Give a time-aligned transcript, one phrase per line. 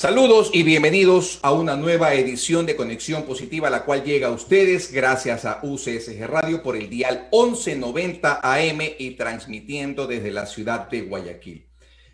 [0.00, 4.92] Saludos y bienvenidos a una nueva edición de Conexión Positiva, la cual llega a ustedes
[4.92, 11.00] gracias a UCSG Radio por el dial 1190 AM y transmitiendo desde la ciudad de
[11.00, 11.66] Guayaquil.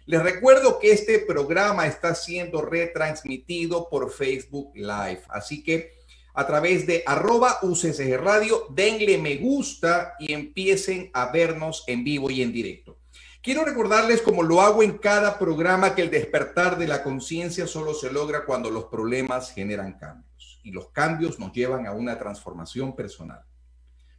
[0.06, 5.92] Les recuerdo que este programa está siendo retransmitido por Facebook Live, así que
[6.32, 12.30] a través de arroba UCSG Radio, denle me gusta y empiecen a vernos en vivo
[12.30, 12.96] y en directo.
[13.44, 17.92] Quiero recordarles, como lo hago en cada programa, que el despertar de la conciencia solo
[17.92, 22.96] se logra cuando los problemas generan cambios y los cambios nos llevan a una transformación
[22.96, 23.44] personal.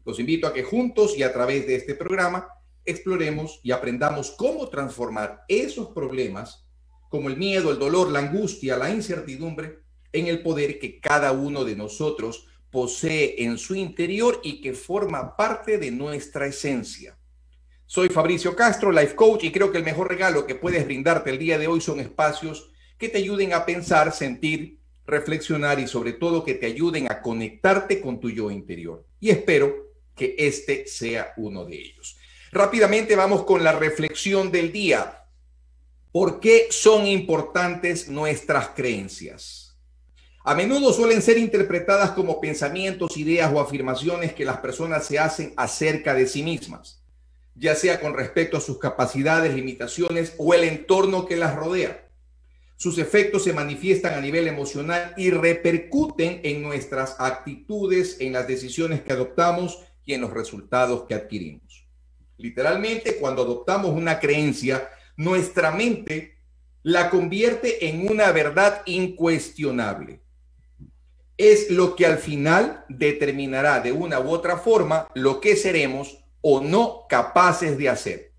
[0.05, 2.47] Los invito a que juntos y a través de este programa
[2.85, 6.63] exploremos y aprendamos cómo transformar esos problemas,
[7.09, 9.79] como el miedo, el dolor, la angustia, la incertidumbre,
[10.13, 15.35] en el poder que cada uno de nosotros posee en su interior y que forma
[15.35, 17.17] parte de nuestra esencia.
[17.87, 21.37] Soy Fabricio Castro, Life Coach, y creo que el mejor regalo que puedes brindarte el
[21.37, 26.43] día de hoy son espacios que te ayuden a pensar, sentir, reflexionar y sobre todo
[26.43, 29.05] que te ayuden a conectarte con tu yo interior.
[29.19, 32.17] Y espero que este sea uno de ellos.
[32.51, 35.23] Rápidamente vamos con la reflexión del día.
[36.11, 39.77] ¿Por qué son importantes nuestras creencias?
[40.43, 45.53] A menudo suelen ser interpretadas como pensamientos, ideas o afirmaciones que las personas se hacen
[45.55, 47.04] acerca de sí mismas
[47.55, 52.09] ya sea con respecto a sus capacidades, limitaciones o el entorno que las rodea.
[52.77, 59.01] Sus efectos se manifiestan a nivel emocional y repercuten en nuestras actitudes, en las decisiones
[59.01, 61.87] que adoptamos y en los resultados que adquirimos.
[62.37, 66.35] Literalmente, cuando adoptamos una creencia, nuestra mente
[66.83, 70.21] la convierte en una verdad incuestionable.
[71.37, 76.61] Es lo que al final determinará de una u otra forma lo que seremos o
[76.61, 78.31] no capaces de hacer.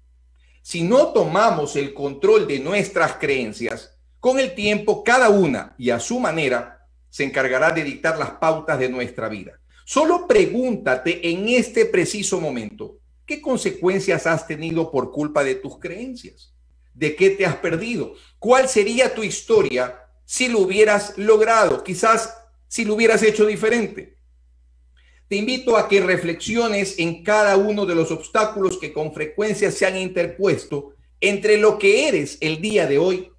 [0.62, 5.99] Si no tomamos el control de nuestras creencias, con el tiempo cada una y a
[5.99, 9.59] su manera se encargará de dictar las pautas de nuestra vida.
[9.84, 16.55] Solo pregúntate en este preciso momento, ¿qué consecuencias has tenido por culpa de tus creencias?
[16.94, 18.15] ¿De qué te has perdido?
[18.38, 21.83] ¿Cuál sería tu historia si lo hubieras logrado?
[21.83, 22.38] Quizás
[22.69, 24.16] si lo hubieras hecho diferente.
[25.28, 29.84] Te invito a que reflexiones en cada uno de los obstáculos que con frecuencia se
[29.84, 33.32] han interpuesto entre lo que eres el día de hoy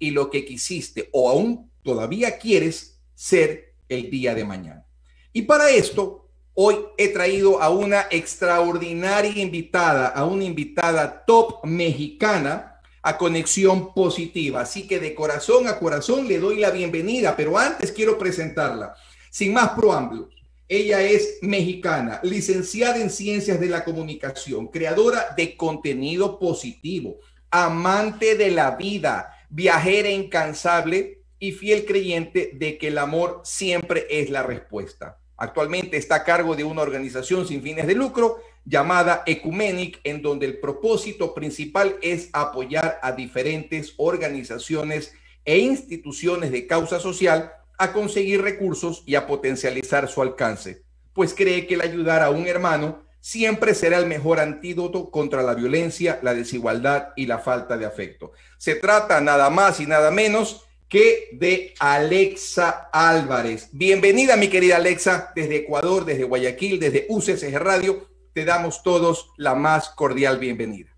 [0.00, 4.84] y lo que quisiste o aún todavía quieres ser el día de mañana.
[5.32, 12.80] Y para esto, hoy he traído a una extraordinaria invitada, a una invitada top mexicana
[13.00, 14.62] a Conexión Positiva.
[14.62, 18.96] Así que de corazón a corazón le doy la bienvenida, pero antes quiero presentarla.
[19.30, 20.37] Sin más preámbulos,
[20.68, 27.16] ella es mexicana, licenciada en Ciencias de la Comunicación, creadora de contenido positivo,
[27.50, 34.28] amante de la vida, viajera incansable y fiel creyente de que el amor siempre es
[34.28, 35.18] la respuesta.
[35.38, 40.44] Actualmente está a cargo de una organización sin fines de lucro llamada Ecumenic, en donde
[40.44, 45.14] el propósito principal es apoyar a diferentes organizaciones
[45.46, 51.66] e instituciones de causa social a conseguir recursos y a potencializar su alcance, pues cree
[51.66, 56.34] que el ayudar a un hermano siempre será el mejor antídoto contra la violencia, la
[56.34, 58.32] desigualdad y la falta de afecto.
[58.58, 63.68] Se trata nada más y nada menos que de Alexa Álvarez.
[63.72, 68.08] Bienvenida, mi querida Alexa, desde Ecuador, desde Guayaquil, desde UCSG Radio.
[68.32, 70.88] Te damos todos la más cordial bienvenida.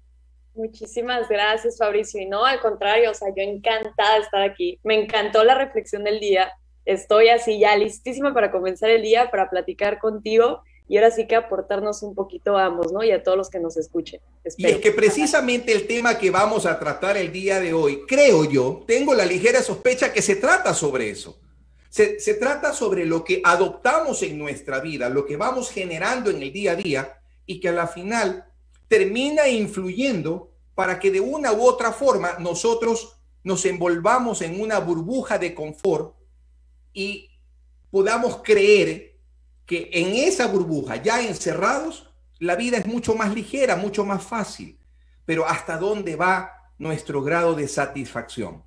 [0.55, 2.21] Muchísimas gracias, Fabricio.
[2.21, 4.79] Y no, al contrario, o sea, yo encantada de estar aquí.
[4.85, 6.53] Me encantó la reflexión del día
[6.85, 11.37] estoy así ya listísima para comenzar el día, para platicar contigo y ahora sí que
[11.37, 13.05] aportarnos un poquito a ambos, ¿no?
[13.05, 14.21] Y a todos los que nos escuchen.
[14.57, 18.45] Y es que precisamente el tema que vamos a tratar el día de hoy, creo
[18.45, 21.39] yo, tengo la ligera sospecha que se trata sobre eso.
[21.91, 26.43] Se, se trata sobre lo que adoptamos en nuestra vida, lo que vamos generando en
[26.43, 28.47] el día a día y que a la final
[28.89, 35.39] termina influyendo para que de una u otra forma nosotros nos envolvamos en una burbuja
[35.39, 36.16] de confort
[36.92, 37.31] y
[37.91, 39.16] podamos creer
[39.66, 44.78] que en esa burbuja, ya encerrados, la vida es mucho más ligera, mucho más fácil.
[45.25, 48.65] Pero ¿hasta dónde va nuestro grado de satisfacción?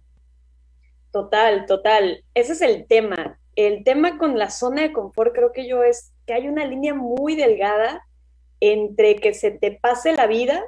[1.12, 2.24] Total, total.
[2.34, 3.40] Ese es el tema.
[3.56, 6.94] El tema con la zona de confort creo que yo es que hay una línea
[6.94, 8.02] muy delgada
[8.60, 10.64] entre que se te pase la vida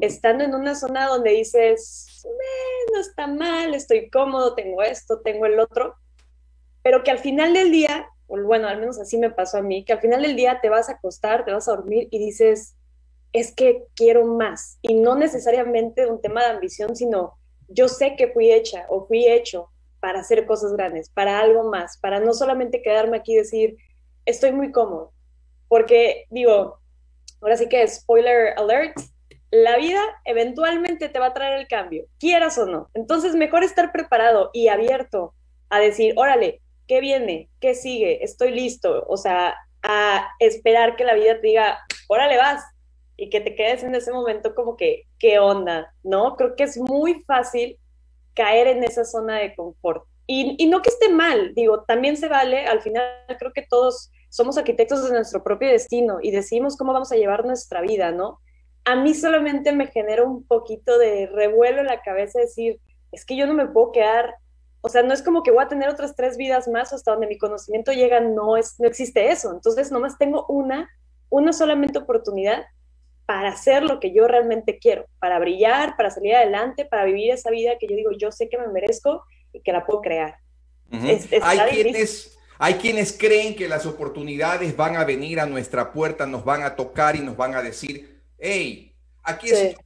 [0.00, 2.24] estando en una zona donde dices,
[2.92, 5.96] no está mal, estoy cómodo, tengo esto, tengo el otro,
[6.84, 9.94] pero que al final del día, bueno, al menos así me pasó a mí, que
[9.94, 12.76] al final del día te vas a acostar, te vas a dormir y dices,
[13.32, 14.78] es que quiero más.
[14.82, 17.38] Y no necesariamente un tema de ambición, sino
[17.68, 21.96] yo sé que fui hecha o fui hecho para hacer cosas grandes, para algo más,
[21.96, 23.78] para no solamente quedarme aquí y decir,
[24.26, 25.14] estoy muy cómodo.
[25.68, 26.80] Porque digo,
[27.40, 28.94] ahora sí que spoiler alert,
[29.50, 32.90] la vida eventualmente te va a traer el cambio, quieras o no.
[32.92, 35.34] Entonces, mejor estar preparado y abierto
[35.70, 37.50] a decir, órale, ¿qué viene?
[37.60, 38.24] ¿Qué sigue?
[38.24, 39.04] Estoy listo.
[39.08, 41.78] O sea, a esperar que la vida te diga,
[42.08, 42.64] órale, vas.
[43.16, 45.94] Y que te quedes en ese momento como que, ¿qué onda?
[46.02, 46.36] ¿No?
[46.36, 47.78] Creo que es muy fácil
[48.34, 50.04] caer en esa zona de confort.
[50.26, 53.04] Y, y no que esté mal, digo, también se vale, al final
[53.38, 57.44] creo que todos somos arquitectos de nuestro propio destino y decidimos cómo vamos a llevar
[57.44, 58.40] nuestra vida, ¿no?
[58.84, 62.80] A mí solamente me genera un poquito de revuelo en la cabeza decir,
[63.12, 64.34] es que yo no me puedo quedar,
[64.86, 67.26] o sea, no es como que voy a tener otras tres vidas más hasta donde
[67.26, 69.50] mi conocimiento llega, no, es, no existe eso.
[69.50, 70.90] Entonces, nomás tengo una,
[71.30, 72.66] una solamente oportunidad
[73.24, 77.50] para hacer lo que yo realmente quiero, para brillar, para salir adelante, para vivir esa
[77.50, 80.36] vida que yo digo, yo sé que me merezco y que la puedo crear.
[80.90, 86.44] hay, quienes, hay quienes creen que las oportunidades van a venir a nuestra puerta, nos
[86.44, 89.76] van a tocar y nos van a decir, hey, aquí estoy,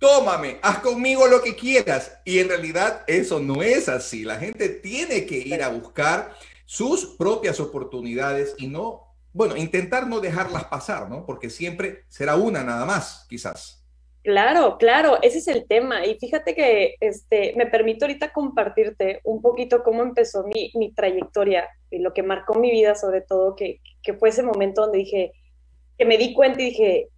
[0.00, 2.18] tómame, haz conmigo lo que quieras.
[2.24, 4.24] Y en realidad eso no es así.
[4.24, 6.32] La gente tiene que ir a buscar
[6.64, 11.24] sus propias oportunidades y no, bueno, intentar no dejarlas pasar, ¿no?
[11.24, 13.76] Porque siempre será una nada más, quizás.
[14.22, 16.04] Claro, claro, ese es el tema.
[16.04, 21.68] Y fíjate que este, me permito ahorita compartirte un poquito cómo empezó mi, mi trayectoria
[21.90, 25.32] y lo que marcó mi vida, sobre todo, que, que, fue ese momento donde dije,
[25.98, 27.08] que me di cuenta y dije,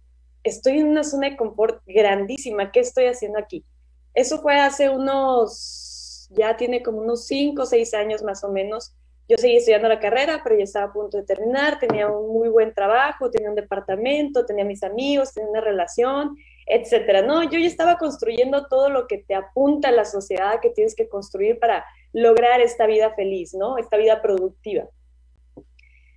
[0.43, 3.65] estoy en una zona de confort grandísima, ¿qué estoy haciendo aquí?
[4.13, 8.95] Eso fue hace unos, ya tiene como unos cinco o seis años más o menos.
[9.27, 12.49] Yo seguí estudiando la carrera, pero ya estaba a punto de terminar, tenía un muy
[12.49, 16.35] buen trabajo, tenía un departamento, tenía mis amigos, tenía una relación
[16.65, 17.21] etcétera.
[17.21, 21.09] No, yo ya estaba construyendo todo lo que te apunta la sociedad que tienes que
[21.09, 23.77] construir para lograr esta vida feliz, ¿no?
[23.77, 24.87] Esta vida productiva.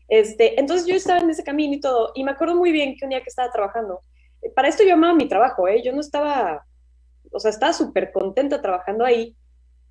[0.09, 3.05] Este, entonces yo estaba en ese camino y todo, y me acuerdo muy bien que
[3.05, 4.01] un día que estaba trabajando,
[4.55, 5.83] para esto yo amaba mi trabajo, ¿eh?
[5.83, 6.67] Yo no estaba,
[7.33, 9.37] o sea, estaba súper contenta trabajando ahí,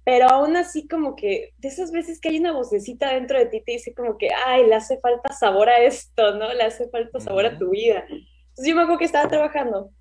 [0.03, 3.61] pero aún así como que de esas veces que hay una vocecita dentro de ti
[3.61, 6.53] te dice como que, ay, le hace falta sabor a esto, ¿no?
[6.53, 8.05] Le hace falta sabor a tu vida.
[8.09, 9.91] Entonces yo me acuerdo que estaba trabajando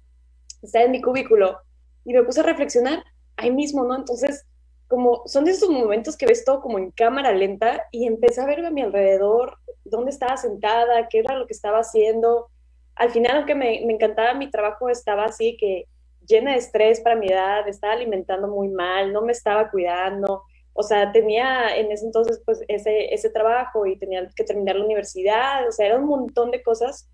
[0.65, 1.61] estaba en mi cubículo
[2.05, 3.05] y me puse a reflexionar
[3.37, 3.97] ahí mismo, ¿no?
[3.97, 4.47] Entonces,
[4.89, 8.47] como son de esos momentos que ves todo como en cámara lenta y empecé a
[8.47, 12.51] ver a mi alrededor, dónde estaba sentada, qué era lo que estaba haciendo.
[12.97, 15.87] Al final, aunque me, encantaba mi trabajo, estaba así que
[16.27, 20.43] llena de estrés para mi edad, estaba alimentando muy mal, no me estaba cuidando.
[20.73, 24.85] O sea, tenía en ese entonces pues ese, ese trabajo y tenía que terminar la
[24.85, 27.09] universidad, o sea, era un montón de cosas.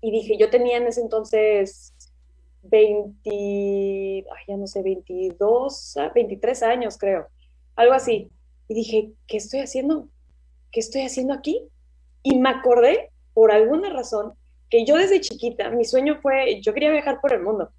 [0.00, 1.94] Y dije, yo tenía en ese entonces
[2.62, 7.26] 20, ya no sé, 22, 23 ah, años creo,
[7.74, 8.30] algo así.
[8.68, 10.08] Y dije, ¿qué estoy haciendo?
[10.72, 11.68] ¿Qué estoy haciendo aquí?
[12.22, 14.34] Y me acordé, por alguna razón,
[14.70, 17.70] que yo desde chiquita, mi sueño fue, yo quería viajar por el mundo.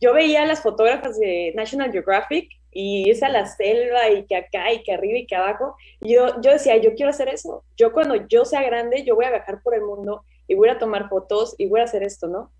[0.00, 4.82] Yo veía las fotógrafas de National Geographic y esa la selva y que acá y
[4.82, 5.76] que arriba y que abajo.
[6.00, 7.64] Yo, yo decía, yo quiero hacer eso.
[7.76, 10.78] Yo cuando yo sea grande, yo voy a viajar por el mundo y voy a
[10.78, 12.50] tomar fotos y voy a hacer esto, ¿no?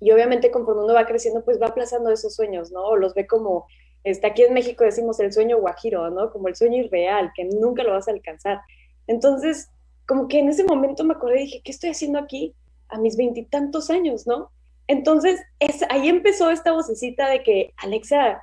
[0.00, 2.82] Y obviamente conforme uno va creciendo, pues va aplazando esos sueños, ¿no?
[2.82, 3.66] O los ve como,
[4.02, 6.30] está aquí en México decimos el sueño guajiro, ¿no?
[6.30, 8.60] Como el sueño irreal, que nunca lo vas a alcanzar.
[9.06, 9.68] Entonces,
[10.06, 12.54] como que en ese momento me acordé y dije, ¿qué estoy haciendo aquí
[12.94, 14.50] a mis veintitantos años, ¿no?
[14.86, 18.42] Entonces, es, ahí empezó esta vocecita de que, Alexa,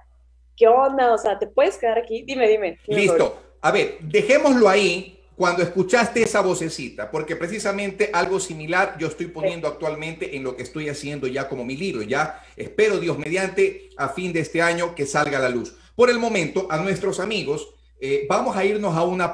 [0.57, 1.13] ¿qué onda?
[1.13, 2.23] O sea, ¿te puedes quedar aquí?
[2.23, 2.77] Dime, dime.
[2.87, 3.39] Listo.
[3.61, 9.67] A ver, dejémoslo ahí cuando escuchaste esa vocecita, porque precisamente algo similar yo estoy poniendo
[9.67, 12.01] actualmente en lo que estoy haciendo ya como mi libro.
[12.01, 15.75] Ya espero, Dios mediante, a fin de este año que salga a la luz.
[15.95, 17.69] Por el momento, a nuestros amigos,
[18.01, 19.25] eh, vamos a irnos a una,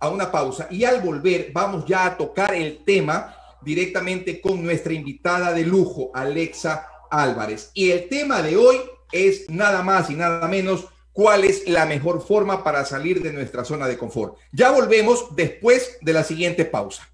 [0.00, 4.92] a una pausa y al volver vamos ya a tocar el tema directamente con nuestra
[4.92, 7.70] invitada de lujo, Alexa Álvarez.
[7.74, 8.76] Y el tema de hoy
[9.12, 13.64] es nada más y nada menos cuál es la mejor forma para salir de nuestra
[13.64, 14.36] zona de confort.
[14.52, 17.08] Ya volvemos después de la siguiente pausa.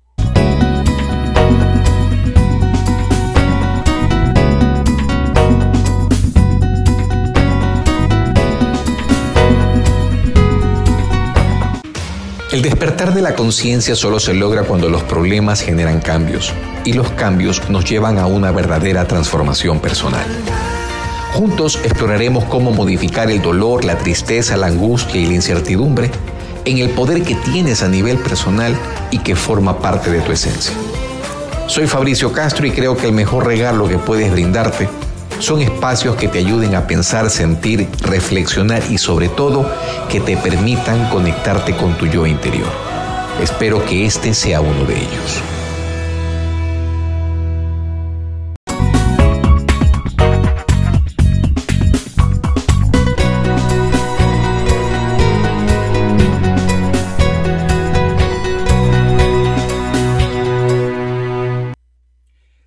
[12.52, 16.52] El despertar de la conciencia solo se logra cuando los problemas generan cambios
[16.84, 20.26] y los cambios nos llevan a una verdadera transformación personal.
[21.32, 26.10] Juntos exploraremos cómo modificar el dolor, la tristeza, la angustia y la incertidumbre
[26.64, 28.74] en el poder que tienes a nivel personal
[29.12, 30.74] y que forma parte de tu esencia.
[31.68, 34.88] Soy Fabricio Castro y creo que el mejor regalo que puedes brindarte
[35.38, 39.70] son espacios que te ayuden a pensar, sentir, reflexionar y sobre todo
[40.08, 42.68] que te permitan conectarte con tu yo interior.
[43.40, 45.59] Espero que este sea uno de ellos.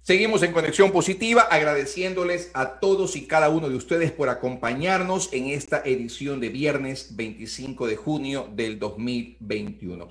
[0.03, 5.47] Seguimos en Conexión Positiva, agradeciéndoles a todos y cada uno de ustedes por acompañarnos en
[5.47, 10.09] esta edición de viernes 25 de junio del 2021.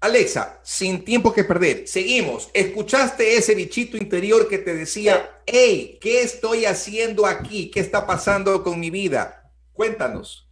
[0.00, 2.48] Alexa, sin tiempo que perder, seguimos.
[2.54, 7.70] ¿Escuchaste ese bichito interior que te decía, hey, ¿qué estoy haciendo aquí?
[7.70, 9.52] ¿Qué está pasando con mi vida?
[9.74, 10.48] Cuéntanos.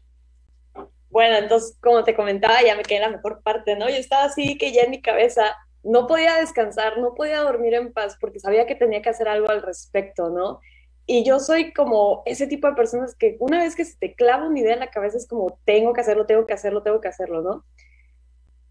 [1.09, 3.89] Bueno, entonces, como te comentaba, ya me quedé la mejor parte, ¿no?
[3.89, 7.93] Yo estaba así que ya en mi cabeza no podía descansar, no podía dormir en
[7.93, 10.61] paz porque sabía que tenía que hacer algo al respecto, ¿no?
[11.07, 14.47] Y yo soy como ese tipo de personas que una vez que se te clava
[14.49, 17.09] una idea en la cabeza es como, tengo que hacerlo, tengo que hacerlo, tengo que
[17.09, 17.65] hacerlo, ¿no?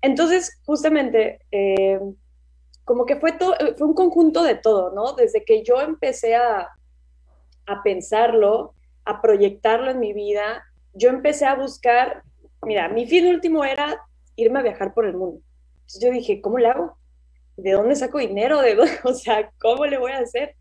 [0.01, 1.99] Entonces, justamente, eh,
[2.83, 5.13] como que fue, todo, fue un conjunto de todo, ¿no?
[5.13, 6.69] Desde que yo empecé a,
[7.67, 8.73] a pensarlo,
[9.05, 12.23] a proyectarlo en mi vida, yo empecé a buscar,
[12.63, 14.03] mira, mi fin último era
[14.35, 15.41] irme a viajar por el mundo.
[15.81, 16.97] Entonces yo dije, ¿cómo le hago?
[17.57, 18.61] ¿De dónde saco dinero?
[18.61, 20.55] ¿De O sea, ¿cómo le voy a hacer?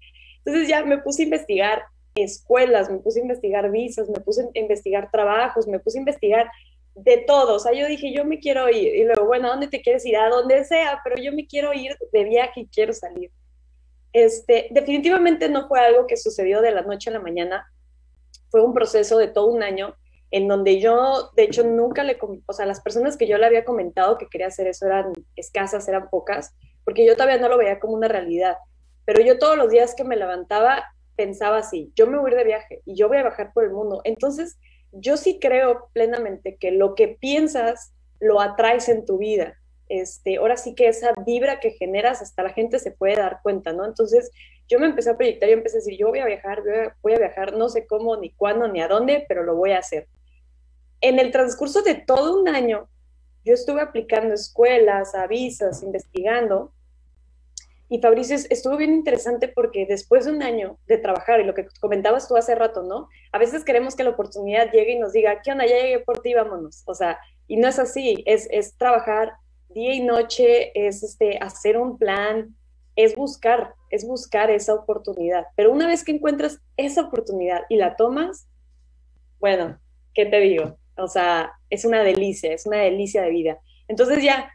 [0.45, 1.83] Entonces ya me puse a investigar
[2.15, 6.51] escuelas, me puse a investigar visas, me puse a investigar trabajos, me puse a investigar
[6.95, 7.57] de todo.
[7.57, 8.95] O sea, yo dije, yo me quiero ir.
[8.95, 10.17] Y luego, bueno, ¿a dónde te quieres ir?
[10.17, 13.31] A donde sea, pero yo me quiero ir de viaje y quiero salir.
[14.13, 17.67] Este, definitivamente no fue algo que sucedió de la noche a la mañana.
[18.51, 19.95] Fue un proceso de todo un año
[20.31, 23.65] en donde yo, de hecho, nunca le, o sea, las personas que yo le había
[23.65, 27.81] comentado que quería hacer eso eran escasas, eran pocas porque yo todavía no lo veía
[27.81, 28.57] como una realidad.
[29.05, 30.85] Pero yo todos los días que me levantaba
[31.17, 34.01] pensaba así, yo me voy de viaje y yo voy a bajar por el mundo.
[34.05, 34.59] Entonces,
[34.93, 39.57] yo sí creo plenamente que lo que piensas lo atraes en tu vida.
[39.89, 43.73] Este, ahora sí que esa vibra que generas hasta la gente se puede dar cuenta,
[43.73, 43.85] ¿no?
[43.85, 44.31] Entonces,
[44.69, 46.63] yo me empecé a proyectar y empecé a decir, yo voy a viajar,
[47.03, 49.79] voy a viajar, no sé cómo, ni cuándo, ni a dónde, pero lo voy a
[49.79, 50.09] hacer.
[51.01, 52.89] En el transcurso de todo un año,
[53.45, 56.73] yo estuve aplicando escuelas, avisas, investigando.
[57.89, 61.67] Y Fabricio, estuvo bien interesante porque después de un año de trabajar, y lo que
[61.81, 63.09] comentabas tú hace rato, ¿no?
[63.33, 65.67] A veces queremos que la oportunidad llegue y nos diga, ¿qué onda?
[65.67, 66.83] Ya llegué por ti, vámonos.
[66.87, 69.35] O sea, y no es así, es, es trabajar
[69.69, 72.57] día y noche, es este, hacer un plan,
[72.97, 75.47] es buscar, es buscar esa oportunidad.
[75.57, 78.47] Pero una vez que encuentras esa oportunidad y la tomas,
[79.39, 79.79] bueno,
[80.15, 80.79] ¿qué te digo?
[80.97, 83.59] O sea, es una delicia, es una delicia de vida.
[83.89, 84.53] Entonces ya,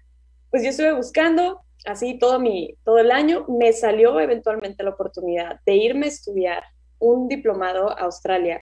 [0.52, 5.60] pues yo estuve buscando así todo, mi, todo el año, me salió eventualmente la oportunidad
[5.66, 6.64] de irme a estudiar
[7.00, 8.62] un diplomado a Australia.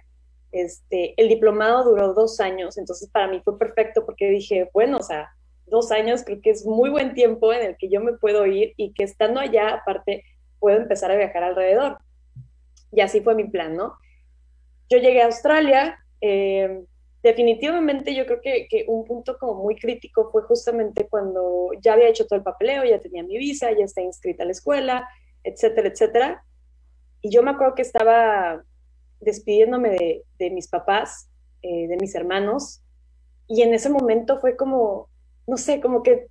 [0.53, 5.03] Este, el diplomado duró dos años, entonces para mí fue perfecto porque dije, bueno, o
[5.03, 5.29] sea,
[5.65, 8.73] dos años creo que es muy buen tiempo en el que yo me puedo ir
[8.77, 10.23] y que estando allá, aparte,
[10.59, 11.97] puedo empezar a viajar alrededor.
[12.93, 13.97] Y así fue mi plan, ¿no?
[14.89, 16.85] Yo llegué a Australia, eh,
[17.25, 22.27] definitivamente yo creo que, un punto como muy crítico fue justamente cuando ya había hecho
[22.27, 25.09] todo el papeleo, ya tenía mi visa, ya estaba inscrita a la escuela,
[25.43, 26.45] etcétera, etcétera.
[27.21, 28.63] Y yo me acuerdo que estaba
[29.19, 31.27] despidiéndome de, mis papás,
[31.63, 32.83] eh, de mis hermanos,
[33.47, 35.09] y en ese momento fue como,
[35.47, 36.27] no sé, como que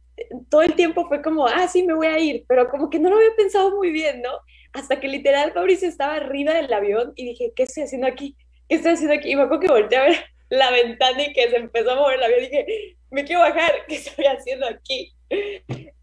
[0.49, 3.11] todo el tiempo fue como, ah, sí, me voy a ir, pero como que no
[3.11, 4.31] lo había pensado muy bien, ¿no?
[4.73, 8.37] Hasta que literal Fabricio estaba arriba del avión y dije, ¿qué estoy haciendo aquí?
[8.69, 9.33] ¿Qué estoy haciendo aquí?
[9.33, 12.19] Y me acuerdo que volteé a ver la ventana y que se empezó a mover
[12.19, 12.41] el avión.
[12.41, 15.13] Dije, me quiero bajar, ¿qué estoy haciendo aquí?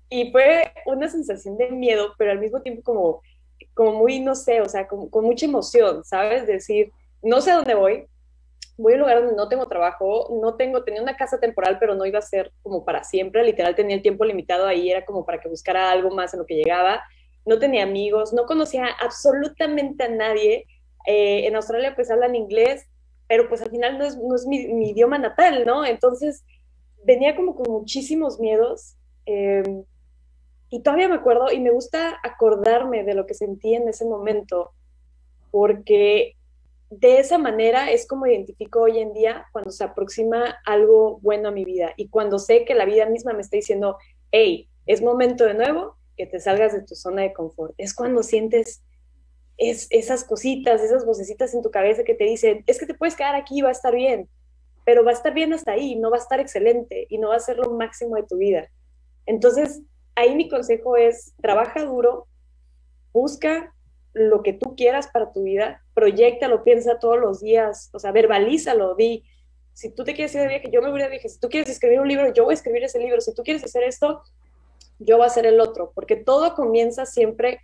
[0.10, 3.22] Y fue una sensación de miedo, pero al mismo tiempo como,
[3.74, 6.46] como muy, no sé, o sea, con, con mucha emoción, ¿sabes?
[6.46, 6.92] Decir,
[7.22, 8.08] no sé a dónde voy,
[8.78, 11.96] voy a un lugar donde no tengo trabajo, no tengo, tenía una casa temporal, pero
[11.96, 15.26] no iba a ser como para siempre, literal tenía el tiempo limitado ahí, era como
[15.26, 17.04] para que buscara algo más en lo que llegaba,
[17.46, 20.66] no tenía amigos, no conocía absolutamente a nadie,
[21.06, 22.88] eh, en Australia pues hablan inglés,
[23.32, 25.86] pero pues al final no es, no es mi, idioma natal, ¿no?
[25.86, 26.44] Entonces
[27.06, 28.98] venía como con muchísimos miedos.
[29.26, 29.86] Em,
[30.70, 34.72] y todavía me acuerdo y me gusta acordarme de lo que sentí en ese momento,
[35.50, 36.36] porque
[36.90, 41.54] de esa manera es como identifico hoy en día cuando se aproxima algo bueno a
[41.54, 43.96] mi vida y cuando sé que la vida misma me está diciendo,
[44.32, 47.76] hey, es momento de nuevo que te salgas de tu zona de confort.
[47.78, 48.84] Es cuando sientes
[49.62, 53.16] es esas cositas, esas vocecitas en tu cabeza que te dicen, es que te puedes
[53.16, 54.28] quedar aquí, va a estar bien,
[54.86, 57.36] pero va a estar bien hasta ahí, no va a estar excelente y no va
[57.36, 58.70] a ser lo máximo de tu vida.
[59.28, 59.82] Entonces,
[60.16, 62.28] ahí mi consejo es, trabaja duro,
[63.14, 63.74] busca
[64.14, 68.96] lo que tú quieras para tu vida proyectalo, piensa todos los días, o sea, verbalízalo,
[68.96, 69.24] di,
[69.74, 71.70] si tú te quieres ir de viaje, yo me voy de viaje, si tú quieres
[71.70, 74.24] escribir un libro, yo voy a escribir ese libro, si tú quieres hacer esto,
[75.00, 77.62] yo voy a hacer el otro, porque todo comienza siempre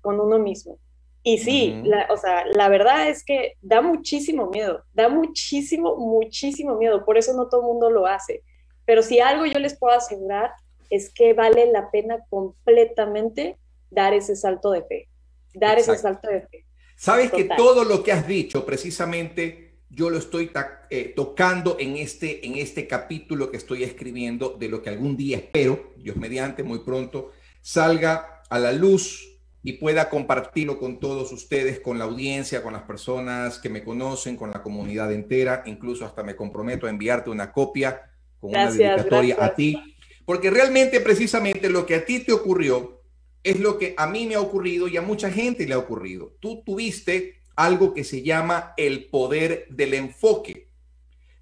[0.00, 0.78] con uno mismo.
[1.22, 6.76] Y sí, la, o sea, la verdad es que da muchísimo miedo, da muchísimo, muchísimo
[6.76, 8.42] miedo, por eso no todo el mundo lo hace.
[8.86, 10.52] Pero si algo yo les puedo asegurar
[10.88, 13.58] es que vale la pena completamente
[13.90, 15.08] dar ese salto de fe,
[15.54, 16.64] dar ese salto de fe.
[16.96, 20.50] Sabes que todo lo que has dicho precisamente yo lo estoy
[20.88, 25.36] eh, tocando en este, en este capítulo que estoy escribiendo de lo que algún día
[25.36, 29.29] espero, Dios mediante, muy pronto, salga a la luz
[29.62, 34.36] y pueda compartirlo con todos ustedes, con la audiencia, con las personas que me conocen,
[34.36, 35.62] con la comunidad entera.
[35.66, 39.96] Incluso hasta me comprometo a enviarte una copia con una dedicatoria a ti.
[40.24, 43.02] Porque realmente, precisamente, lo que a ti te ocurrió
[43.42, 46.36] es lo que a mí me ha ocurrido y a mucha gente le ha ocurrido.
[46.40, 50.70] Tú tuviste algo que se llama el poder del enfoque.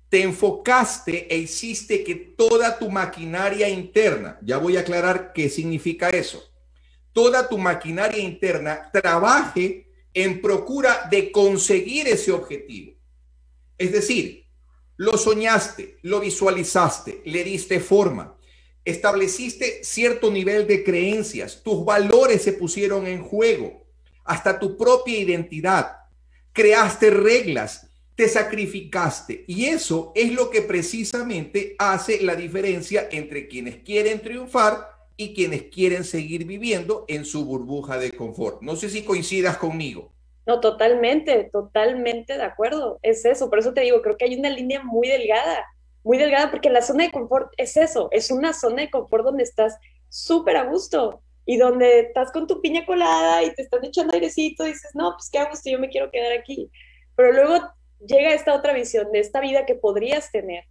[0.08, 6.08] Te enfocaste e hiciste que toda tu maquinaria interna, ya voy a aclarar qué significa
[6.08, 6.42] eso,
[7.18, 12.92] toda tu maquinaria interna trabaje en procura de conseguir ese objetivo.
[13.76, 14.44] Es decir,
[14.96, 18.38] lo soñaste, lo visualizaste, le diste forma,
[18.84, 23.84] estableciste cierto nivel de creencias, tus valores se pusieron en juego,
[24.25, 25.96] hasta tu propia identidad,
[26.52, 29.44] creaste reglas, te sacrificaste.
[29.48, 35.64] Y eso es lo que precisamente hace la diferencia entre quienes quieren triunfar y quienes
[35.64, 38.62] quieren seguir viviendo en su burbuja de confort.
[38.62, 40.12] No sé si coincidas conmigo.
[40.46, 42.98] No, totalmente, totalmente de acuerdo.
[43.02, 45.66] Es eso, por eso te digo, creo que hay una línea muy delgada,
[46.02, 49.42] muy delgada, porque la zona de confort es eso, es una zona de confort donde
[49.42, 49.76] estás
[50.08, 54.66] súper a gusto, y donde estás con tu piña colada y te están echando airecito
[54.66, 56.70] y dices, no, pues qué hago si yo me quiero quedar aquí.
[57.16, 57.66] Pero luego
[58.07, 60.64] llega esta otra visión de esta vida que podrías tener,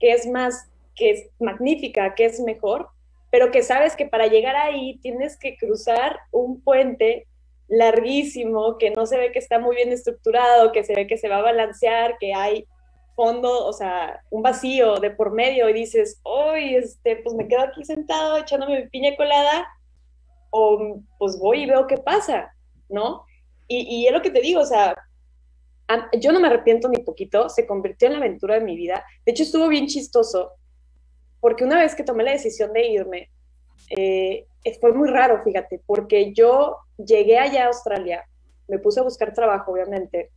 [0.00, 2.88] que es más, que es magnífica, que es mejor,
[3.32, 7.26] pero que sabes que para llegar ahí tienes que cruzar un puente
[7.66, 11.30] larguísimo, que no se ve que está muy bien estructurado, que se ve que se
[11.30, 12.66] va a balancear, que hay
[13.16, 17.62] fondo, o sea, un vacío de por medio y dices, hoy, este, pues me quedo
[17.62, 19.66] aquí sentado echándome mi piña colada
[20.50, 22.54] o pues voy y veo qué pasa,
[22.90, 23.24] ¿no?
[23.66, 24.94] Y, y es lo que te digo, o sea,
[26.20, 29.02] yo no me arrepiento ni poquito, se convirtió en la aventura de mi vida.
[29.24, 30.52] De hecho, estuvo bien chistoso,
[31.42, 33.28] porque una vez que tomé la decisión de irme,
[33.90, 34.46] eh,
[34.80, 38.24] fue muy raro, fíjate, porque yo llegué allá a Australia,
[38.68, 40.30] me puse a buscar trabajo, obviamente,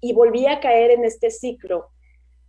[0.00, 1.88] y volví a caer en este ciclo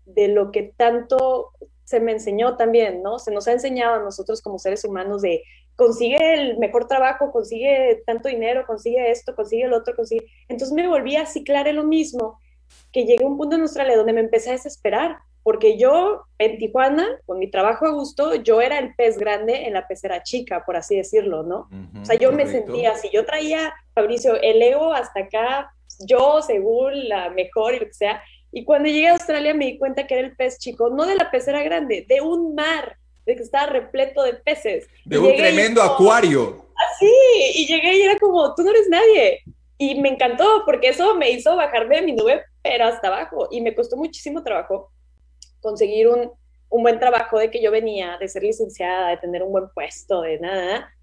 [0.06, 1.54] de lo que tanto
[1.86, 3.18] se me enseñó también, ¿no?
[3.18, 5.42] Se nos ha enseñado a nosotros como seres humanos de
[5.76, 10.28] consigue el mejor trabajo, consigue tanto dinero, consigue esto, consigue el otro, consigue.
[10.50, 12.40] Entonces me volví a ciclar en lo mismo,
[12.92, 16.58] que llegué a un punto en Australia donde me empecé a desesperar, porque yo en
[16.58, 20.64] Tijuana, con mi trabajo a gusto, yo era el pez grande en la pecera chica,
[20.66, 21.70] por así decirlo, ¿no?
[22.02, 27.08] o sea, yo me sentía así, yo traía, Fabricio, el ego hasta acá, yo según
[27.08, 30.16] la mejor y lo que sea, y cuando llegué a Australia me di cuenta que
[30.16, 33.68] era el pez chico, no de la pecera grande, de un mar de que estaba
[33.68, 34.88] repleto de peces.
[35.06, 36.66] De un tremendo acuario.
[36.92, 39.44] Así, ah, y llegué y era como, tú no eres nadie.
[39.78, 43.48] Y me encantó porque eso me hizo bajarme de mi nube, pero hasta abajo.
[43.52, 44.90] Y me costó muchísimo trabajo
[45.66, 46.32] conseguir un,
[46.70, 50.22] un buen trabajo de que yo venía, de ser licenciada, de tener un buen puesto,
[50.22, 50.94] de nada,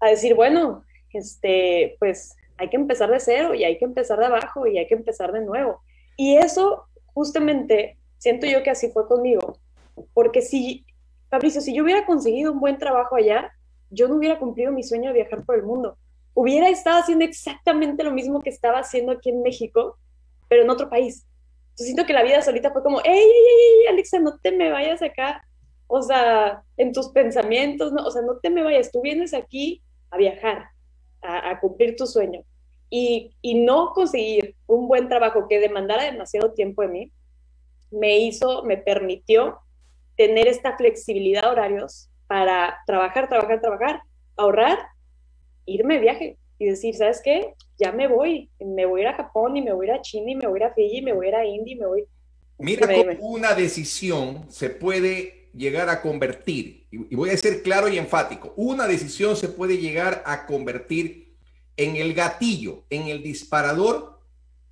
[0.00, 4.26] a decir, bueno, este, pues hay que empezar de cero y hay que empezar de
[4.26, 5.80] abajo y hay que empezar de nuevo.
[6.16, 9.58] Y eso justamente siento yo que así fue conmigo,
[10.12, 10.84] porque si
[11.30, 13.52] Fabricio, si yo hubiera conseguido un buen trabajo allá,
[13.90, 15.96] yo no hubiera cumplido mi sueño de viajar por el mundo.
[16.34, 19.96] Hubiera estado haciendo exactamente lo mismo que estaba haciendo aquí en México,
[20.48, 21.26] pero en otro país.
[21.84, 25.00] Siento que la vida solita fue como, ¡Ey, ey, ey, Alexa, no te me vayas
[25.00, 25.44] acá!
[25.86, 29.82] O sea, en tus pensamientos, no, o sea, no te me vayas, tú vienes aquí
[30.10, 30.70] a viajar,
[31.22, 32.42] a, cumplir tu sueño.
[32.90, 37.12] Y, y no conseguir un buen trabajo que demandara demasiado tiempo de mí,
[37.90, 39.60] me hizo, me permitió
[40.16, 44.02] tener esta flexibilidad de horarios para trabajar, trabajar, trabajar,
[44.36, 44.78] ahorrar,
[45.64, 47.54] irme de viaje y decir, ¿sabes qué?
[47.78, 50.02] Ya me voy, me voy a ir a Japón y me voy a ir a
[50.02, 51.78] China y me voy a ir a Fiji, me voy a ir a India y
[51.78, 52.04] me voy...
[52.58, 57.98] Mira cómo una decisión se puede llegar a convertir, y voy a ser claro y
[57.98, 61.36] enfático, una decisión se puede llegar a convertir
[61.76, 64.20] en el gatillo, en el disparador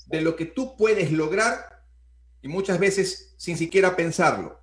[0.07, 1.85] de lo que tú puedes lograr
[2.43, 4.61] y muchas veces sin siquiera pensarlo.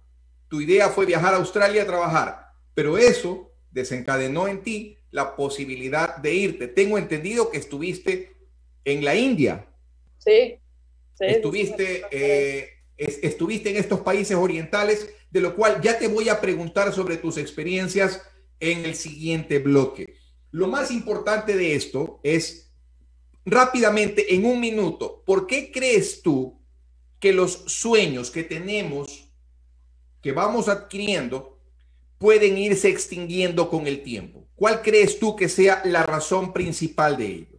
[0.50, 6.18] Tu idea fue viajar a Australia a trabajar, pero eso desencadenó en ti la posibilidad
[6.18, 6.68] de irte.
[6.68, 8.36] Tengo entendido que estuviste
[8.84, 9.66] en la India.
[10.18, 10.56] Sí.
[11.20, 16.92] estuviste, eh, estuviste en estos países orientales, de lo cual ya te voy a preguntar
[16.94, 18.24] sobre tus experiencias
[18.60, 20.16] en el siguiente bloque.
[20.50, 22.74] Lo más importante de esto es
[23.46, 26.60] rápidamente, en un minuto, ¿por qué crees tú
[27.20, 29.32] que los sueños que tenemos,
[30.22, 31.53] que vamos adquiriendo,
[32.24, 34.48] pueden irse extinguiendo con el tiempo?
[34.56, 37.58] ¿Cuál crees tú que sea la razón principal de ello?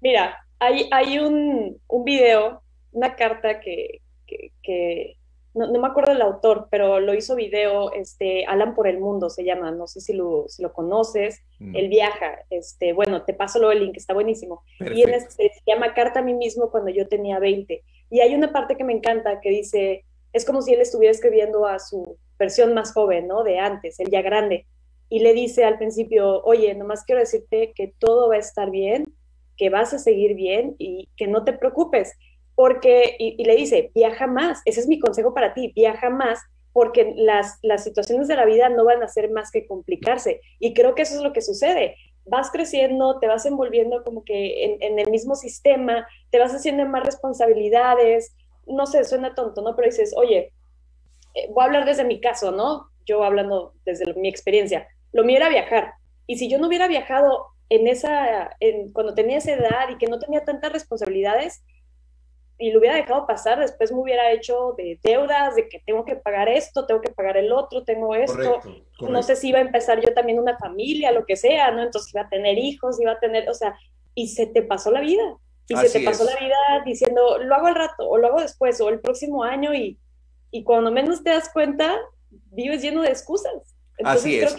[0.00, 5.16] Mira, hay, hay un, un video, una carta que, que,
[5.54, 9.44] no, me acuerdo el autor, pero lo hizo video, este, Alan por el Mundo se
[9.44, 11.76] llama, no sé si lo, si lo conoces, mm.
[11.76, 14.64] él viaja, este, bueno, te paso luego el link, está buenísimo.
[14.80, 17.84] Y en este, se llama Carta a mí mismo cuando yo tenía 20.
[18.10, 21.66] Y hay una parte que me encanta que dice, es como si él estuviera escribiendo
[21.66, 23.42] a su versión más joven, ¿no?
[23.44, 24.66] De antes, él ya grande.
[25.08, 29.14] Y le dice al principio, oye, nomás quiero decirte que todo va a estar bien,
[29.56, 32.16] que vas a seguir bien y que no te preocupes
[32.54, 36.40] porque, y, le dice, viaja más, ese es mi consejo para ti, viaja más,
[36.72, 40.40] porque las, las situaciones de la vida no van a ser más que complicarse.
[40.58, 41.96] Y creo que eso es lo que sucede.
[42.24, 47.04] Vas creciendo, te vas envolviendo como que en, el mismo sistema, te vas haciendo más
[47.04, 48.34] responsabilidades,
[48.66, 49.74] no sé, suena tonto, ¿no?
[49.74, 50.52] Pero dices, oye,
[51.34, 52.88] eh, voy a hablar desde mi caso, ¿no?
[53.04, 55.94] Yo hablando desde mi experiencia, lo mío era viajar.
[56.26, 60.06] Y si yo no hubiera viajado en esa, en, cuando tenía esa edad y que
[60.06, 61.64] no tenía tantas responsabilidades,
[62.58, 66.14] y lo hubiera dejado pasar, después me hubiera hecho de deudas, de que tengo que
[66.14, 68.60] pagar esto, tengo que pagar el otro, tengo esto.
[69.00, 71.82] No sé si iba a empezar yo también una familia, lo que sea, ¿no?
[71.82, 73.76] Entonces iba a tener hijos, iba a tener, o sea,
[74.14, 75.38] y se te pasó la vida.
[75.66, 78.80] Y se te pasó la vida diciendo, lo hago al rato, o lo hago después,
[78.80, 79.98] o el próximo año, y,
[80.52, 81.96] y cuando menos te das cuenta,
[82.52, 83.52] vives lleno de excusas.
[84.04, 84.56] Así es.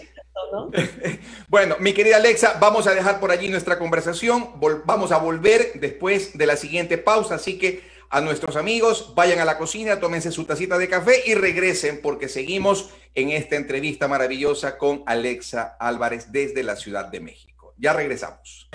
[1.48, 4.60] bueno, mi querida Alexa, vamos a dejar por allí nuestra conversación.
[4.86, 9.46] vamos a volver después de la siguiente pausa, así que a nuestros amigos, vayan a
[9.46, 14.78] la cocina, tómense su tacita de café y regresen porque seguimos en esta entrevista maravillosa
[14.78, 17.74] con Alexa Álvarez desde la Ciudad de México.
[17.78, 18.70] Ya regresamos.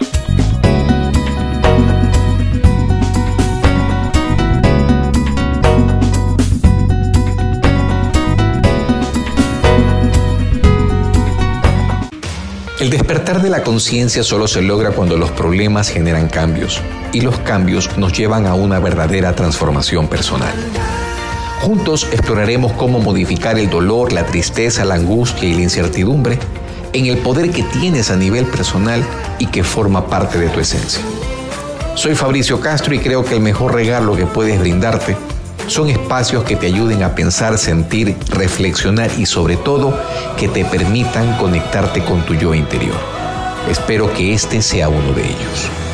[12.81, 16.81] El despertar de la conciencia solo se logra cuando los problemas generan cambios
[17.13, 20.55] y los cambios nos llevan a una verdadera transformación personal.
[21.61, 26.39] Juntos exploraremos cómo modificar el dolor, la tristeza, la angustia y la incertidumbre
[26.93, 29.03] en el poder que tienes a nivel personal
[29.41, 31.03] y que forma parte de tu esencia.
[31.97, 35.17] Soy Fabricio Castro y creo que el mejor regalo que puedes brindarte
[35.69, 39.95] son espacios que te ayuden a pensar, sentir, reflexionar y sobre todo
[40.37, 42.97] que te permitan conectarte con tu yo interior.
[43.71, 45.88] Espero que este sea uno de ellos.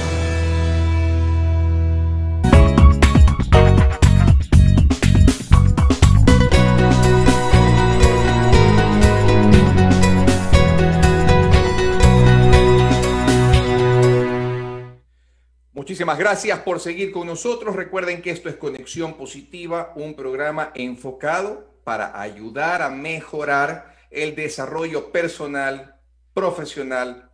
[16.05, 17.75] Muchísimas gracias por seguir con nosotros.
[17.75, 25.11] Recuerden que esto es Conexión Positiva, un programa enfocado para ayudar a mejorar el desarrollo
[25.11, 25.99] personal,
[26.35, 27.31] profesional,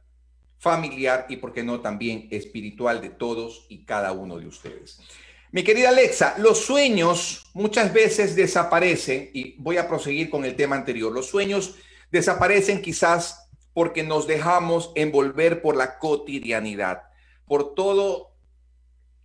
[0.57, 5.01] familiar y, por qué no, también espiritual de todos y cada uno de ustedes.
[5.51, 10.77] Mi querida Alexa, los sueños muchas veces desaparecen, y voy a proseguir con el tema
[10.77, 11.75] anterior, los sueños
[12.13, 17.03] desaparecen quizás porque nos dejamos envolver por la cotidianidad,
[17.49, 18.30] por todo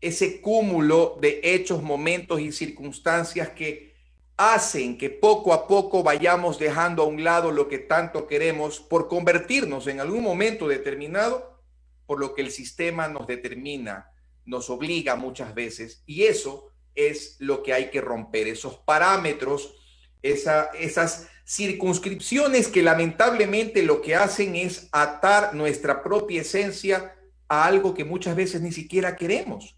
[0.08, 3.96] ese cúmulo de hechos, momentos y circunstancias que
[4.38, 9.08] hacen que poco a poco vayamos dejando a un lado lo que tanto queremos por
[9.08, 11.60] convertirnos en algún momento determinado
[12.06, 14.12] por lo que el sistema nos determina,
[14.46, 16.04] nos obliga muchas veces.
[16.06, 19.74] Y eso es lo que hay que romper, esos parámetros,
[20.22, 27.16] esas circunscripciones que lamentablemente lo que hacen es atar nuestra propia esencia
[27.48, 29.75] a algo que muchas veces ni siquiera queremos.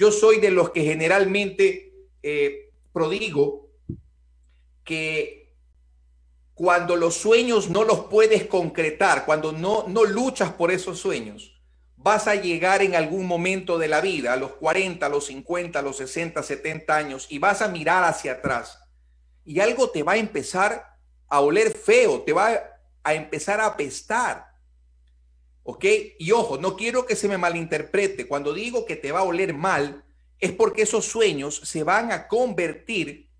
[0.00, 3.68] Yo soy de los que generalmente eh, prodigo
[4.82, 5.54] que
[6.54, 11.60] cuando los sueños no los puedes concretar, cuando no, no luchas por esos sueños,
[11.96, 15.78] vas a llegar en algún momento de la vida, a los 40, a los 50,
[15.78, 18.78] a los 60, 70 años, y vas a mirar hacia atrás
[19.44, 20.96] y algo te va a empezar
[21.28, 22.58] a oler feo, te va
[23.04, 24.49] a empezar a apestar.
[25.62, 25.84] ¿Ok?
[26.18, 28.26] Y ojo, no quiero que se me malinterprete.
[28.26, 30.04] Cuando digo que te va a oler mal,
[30.38, 33.30] es porque esos sueños se van a convertir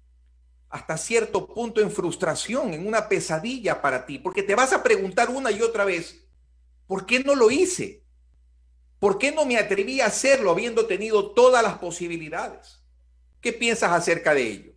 [0.68, 5.28] hasta cierto punto en frustración, en una pesadilla para ti, porque te vas a preguntar
[5.28, 6.24] una y otra vez,
[6.86, 8.04] ¿por qué no lo hice?
[9.00, 12.80] ¿Por qué no me atreví a hacerlo habiendo tenido todas las posibilidades?
[13.40, 14.69] ¿Qué piensas acerca de ello?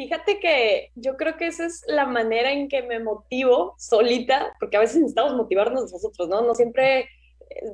[0.00, 4.78] Fíjate que yo creo que esa es la manera en que me motivo solita, porque
[4.78, 6.40] a veces necesitamos motivarnos nosotros, ¿no?
[6.40, 7.06] No siempre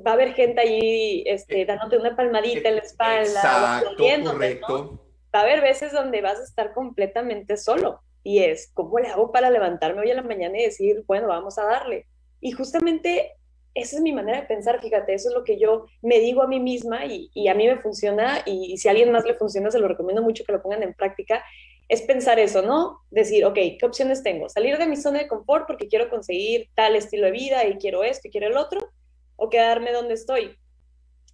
[0.05, 3.23] va a haber gente ahí este, dándote una palmadita en la espalda.
[3.23, 4.99] Exacto, correcto.
[5.33, 9.31] Va a haber veces donde vas a estar completamente solo y es, ¿cómo le hago
[9.31, 12.07] para levantarme hoy a la mañana y decir, bueno, vamos a darle?
[12.41, 13.37] Y justamente
[13.73, 16.47] esa es mi manera de pensar, fíjate, eso es lo que yo me digo a
[16.47, 19.35] mí misma y, y a mí me funciona y, y, si a alguien más le
[19.35, 21.43] funciona, se lo recomiendo mucho que lo pongan en práctica,
[21.87, 22.99] es pensar eso, ¿no?
[23.09, 24.49] Decir, ok, ¿qué opciones tengo?
[24.49, 28.03] Salir de mi zona de confort porque quiero conseguir tal estilo de vida y quiero
[28.03, 28.91] esto y quiero el otro,
[29.35, 30.57] o quedarme donde estoy.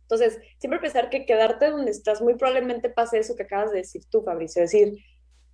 [0.01, 4.03] Entonces, siempre pensar que quedarte donde estás muy probablemente pase eso que acabas de decir
[4.09, 4.97] tú, Fabricio, decir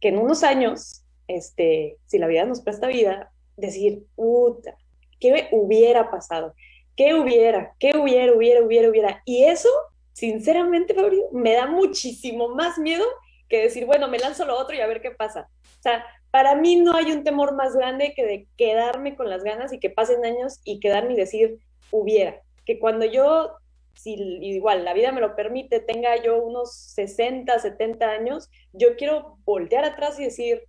[0.01, 4.75] que en unos años este, si la vida nos presta vida, decir, puta,
[5.19, 6.53] ¿qué hubiera pasado?
[6.95, 7.75] ¿Qué hubiera?
[7.79, 9.21] ¿Qué hubiera, hubiera, hubiera, hubiera?
[9.25, 9.69] Y eso,
[10.11, 13.05] sinceramente, Fabio, me da muchísimo más miedo
[13.49, 15.49] que decir, bueno, me lanzo lo otro y a ver qué pasa.
[15.79, 19.43] O sea, para mí no hay un temor más grande que de quedarme con las
[19.43, 21.59] ganas y que pasen años y quedarme y decir,
[21.91, 22.41] hubiera.
[22.65, 23.55] Que cuando yo,
[23.95, 29.37] si igual la vida me lo permite, tenga yo unos 60, 70 años, yo quiero
[29.43, 30.63] voltear atrás y decir,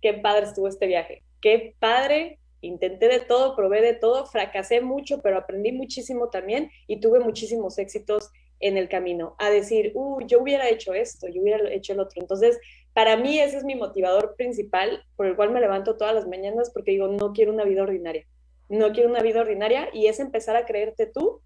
[0.00, 5.20] qué padre estuvo este viaje, qué padre, intenté de todo, probé de todo, fracasé mucho,
[5.20, 10.40] pero aprendí muchísimo también y tuve muchísimos éxitos en el camino, a decir, uh, yo
[10.40, 12.20] hubiera hecho esto, yo hubiera hecho el otro.
[12.20, 12.58] Entonces,
[12.94, 16.70] para mí ese es mi motivador principal por el cual me levanto todas las mañanas
[16.72, 18.26] porque digo, no quiero una vida ordinaria,
[18.68, 21.42] no quiero una vida ordinaria y es empezar a creerte tú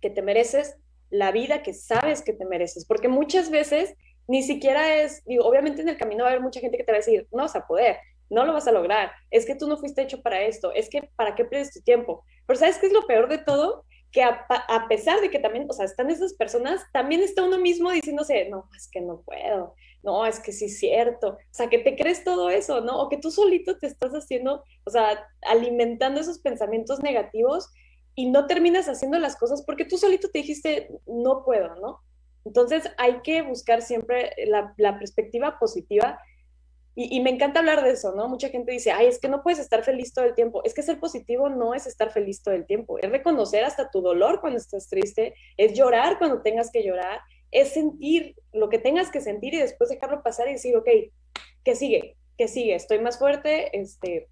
[0.00, 0.76] que te mereces
[1.10, 3.94] la vida que sabes que te mereces, porque muchas veces
[4.28, 6.92] ni siquiera es, digo, obviamente en el camino va a haber mucha gente que te
[6.92, 7.96] va a decir, no vas a poder,
[8.30, 11.08] no lo vas a lograr, es que tú no fuiste hecho para esto, es que
[11.16, 12.24] para qué pierdes tu tiempo.
[12.46, 13.84] Pero ¿sabes qué es lo peor de todo?
[14.10, 17.90] Que a, pesar de que también, o sea, están esas personas, también está uno mismo
[17.90, 21.78] diciéndose, no, es que no puedo, no, es que sí es cierto, o sea, que
[21.78, 23.00] te crees todo eso, ¿no?
[23.00, 27.70] O que tú solito te estás haciendo, o sea, alimentando esos pensamientos negativos
[28.14, 32.00] y no terminas haciendo las cosas porque tú solito te dijiste, no puedo, ¿no?
[32.44, 36.18] Entonces hay que buscar siempre la, perspectiva positiva
[37.00, 38.28] y, me encanta hablar de eso, ¿no?
[38.28, 40.62] Mucha gente dice, ay, es que no puedes estar feliz todo el tiempo.
[40.64, 44.00] Es que ser positivo no es estar feliz todo el tiempo, es reconocer hasta tu
[44.00, 47.20] dolor cuando estás triste, es llorar cuando tengas que llorar,
[47.52, 50.88] es sentir lo que tengas que sentir y después dejarlo pasar y decir, ok,
[51.62, 52.16] ¿qué sigue?
[52.36, 52.74] ¿Qué sigue?
[52.74, 54.28] Estoy más fuerte, este,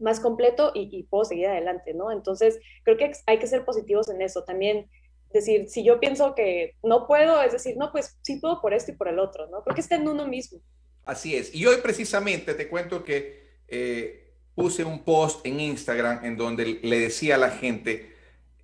[0.00, 2.10] más completo y, y puedo seguir adelante, ¿no?
[2.10, 4.42] Entonces, creo que hay que ser positivos en eso.
[4.42, 4.90] También
[5.32, 8.90] decir, si yo pienso que no puedo, es decir, no, pues sí puedo por esto
[8.90, 9.62] y por el otro, ¿no?
[9.62, 10.60] Porque está en uno mismo.
[11.04, 11.54] Así es.
[11.54, 17.00] Y hoy precisamente te cuento que eh, puse un post en Instagram en donde le
[17.00, 18.14] decía a la gente,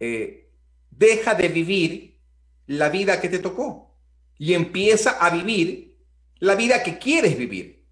[0.01, 0.49] eh,
[0.91, 2.19] deja de vivir
[2.67, 3.95] la vida que te tocó
[4.39, 5.97] y empieza a vivir
[6.39, 7.85] la vida que quieres vivir.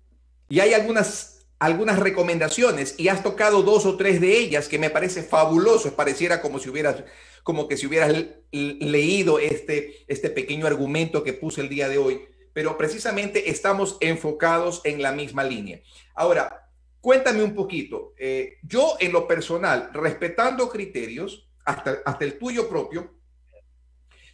[0.48, 4.90] Y hay algunas, algunas recomendaciones y has tocado dos o tres de ellas que me
[4.90, 5.96] parece fabuloso.
[5.96, 7.02] Pareciera como si hubieras
[7.42, 8.12] como que si hubieras
[8.50, 12.22] leído este, este pequeño argumento que puse el día de hoy,
[12.56, 15.82] pero precisamente estamos enfocados en la misma línea.
[16.14, 16.70] Ahora,
[17.02, 18.14] cuéntame un poquito.
[18.16, 23.14] Eh, yo en lo personal, respetando criterios, hasta, hasta el tuyo propio,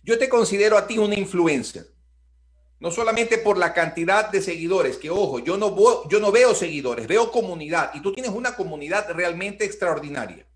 [0.05, 1.85] yo te considero a ti una influencia.
[2.79, 5.77] No solamente por la cantidad de seguidores, que ojo, yo no,
[6.09, 10.47] yo no veo seguidores, veo comunidad y tú tienes una comunidad realmente extraordinaria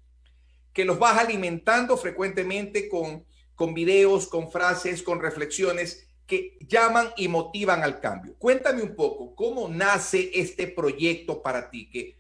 [0.73, 3.27] que los vas alimentando frecuentemente con,
[3.57, 8.35] con videos, con frases, con reflexiones que llaman y motivan al cambio.
[8.39, 12.17] Cuéntame un poco cómo nace este proyecto para ti, que,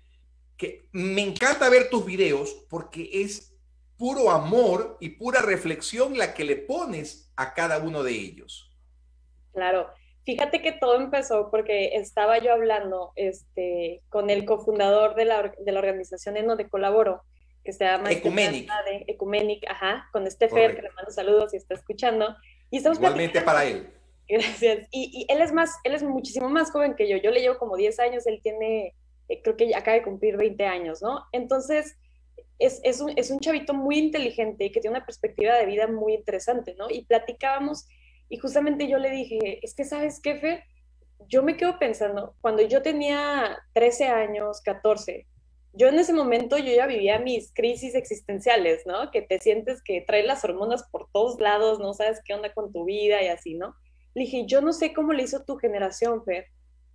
[0.56, 3.56] que me encanta ver tus videos porque es
[3.96, 8.70] puro amor y pura reflexión la que le pones a cada uno de ellos.
[9.52, 9.90] Claro,
[10.24, 15.72] fíjate que todo empezó porque estaba yo hablando este, con el cofundador de la, de
[15.72, 17.22] la organización en donde colaboro
[17.64, 18.70] que se llama Ecumenic.
[19.08, 22.36] Ecumenic, ajá, con este Fer, que le mando saludos y está escuchando.
[22.70, 23.92] Y Igualmente para él.
[24.28, 24.88] Gracias.
[24.90, 27.16] Y, él es más, él es muchísimo más joven que yo.
[27.16, 28.94] Yo le llevo como 10 años, él tiene,
[29.28, 31.24] eh, creo que acaba de cumplir 20 años, ¿no?
[31.32, 31.96] Entonces,
[32.58, 35.86] es, es, un, es un chavito muy inteligente y que tiene una perspectiva de vida
[35.86, 36.88] muy interesante, ¿no?
[36.90, 37.86] Y platicábamos
[38.28, 40.64] y justamente yo le dije, es que, ¿sabes qué, Fer?
[41.28, 45.26] Yo me quedo pensando, cuando yo tenía 13 años, 14,
[45.72, 49.10] yo en ese momento yo ya vivía mis crisis existenciales, ¿no?
[49.10, 52.72] Que te sientes que traes las hormonas por todos lados, no sabes qué onda con
[52.72, 53.74] tu vida y así, ¿no?
[54.16, 56.46] Dije, yo no sé cómo le hizo tu generación, Fer,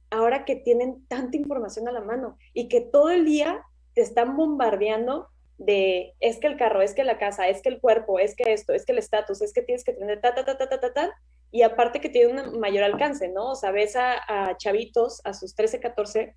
[0.09, 4.35] ahora que tienen tanta información a la mano y que todo el día te están
[4.35, 5.29] bombardeando
[5.59, 8.51] de es que el carro, es que la casa, es que el cuerpo, es que
[8.51, 10.79] esto, es que el estatus, es que tienes que tener ta, ta, ta, ta, ta,
[10.79, 11.11] ta, ta,
[11.51, 13.51] y aparte que tiene un mayor alcance, ¿no?
[13.51, 16.35] O sea, ves a, chavitos a sus 13, 14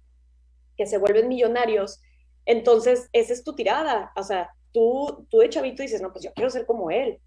[0.76, 2.02] que se vuelven millonarios,
[2.44, 6.32] entonces esa es tu tirada, o sea, tú, tú de chavito dices, no, pues yo
[6.34, 7.20] quiero ser como él,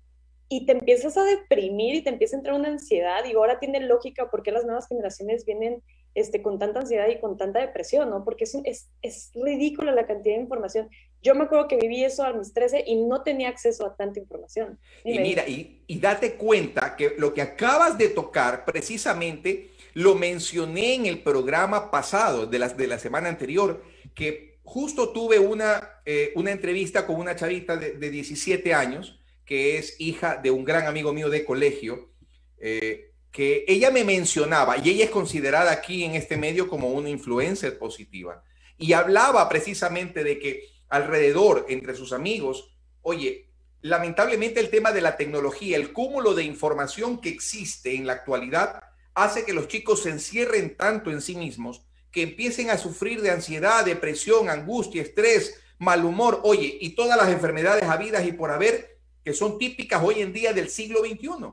[0.50, 3.82] y te empiezas a deprimir y te empieza a entrar una ansiedad y ahora tiene
[3.82, 5.84] lógica porque las nuevas generaciones vienen
[6.16, 8.24] este, con tanta ansiedad y con tanta depresión, ¿no?
[8.24, 10.90] Porque es, es, es ridícula la cantidad de información.
[11.22, 14.20] Yo me acuerdo que viví eso a mis 13 y no tenía acceso a tanta
[14.20, 14.80] información.
[15.04, 20.96] Y mira, y, y date cuenta que lo que acabas de tocar precisamente lo mencioné
[20.96, 23.84] en el programa pasado de la, de la semana anterior,
[24.16, 29.78] que justo tuve una, eh, una entrevista con una chavita de, de 17 años que
[29.78, 32.12] es hija de un gran amigo mío de colegio,
[32.60, 37.10] eh, que ella me mencionaba, y ella es considerada aquí en este medio como una
[37.10, 38.44] influencer positiva,
[38.78, 43.50] y hablaba precisamente de que alrededor, entre sus amigos, oye,
[43.82, 48.82] lamentablemente el tema de la tecnología, el cúmulo de información que existe en la actualidad,
[49.14, 53.32] hace que los chicos se encierren tanto en sí mismos que empiecen a sufrir de
[53.32, 58.97] ansiedad, depresión, angustia, estrés, mal humor, oye, y todas las enfermedades habidas y por haber
[59.28, 61.52] que son típicas hoy en día del siglo XXI.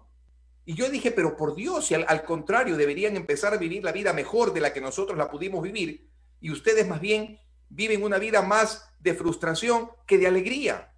[0.65, 4.13] Y yo dije, pero por Dios, si al, contrario, deberían empezar a vivir la vida
[4.13, 6.09] mejor de la que nosotros la pudimos vivir,
[6.41, 10.93] y ustedes más bien viven una vida más de frustración que de alegría.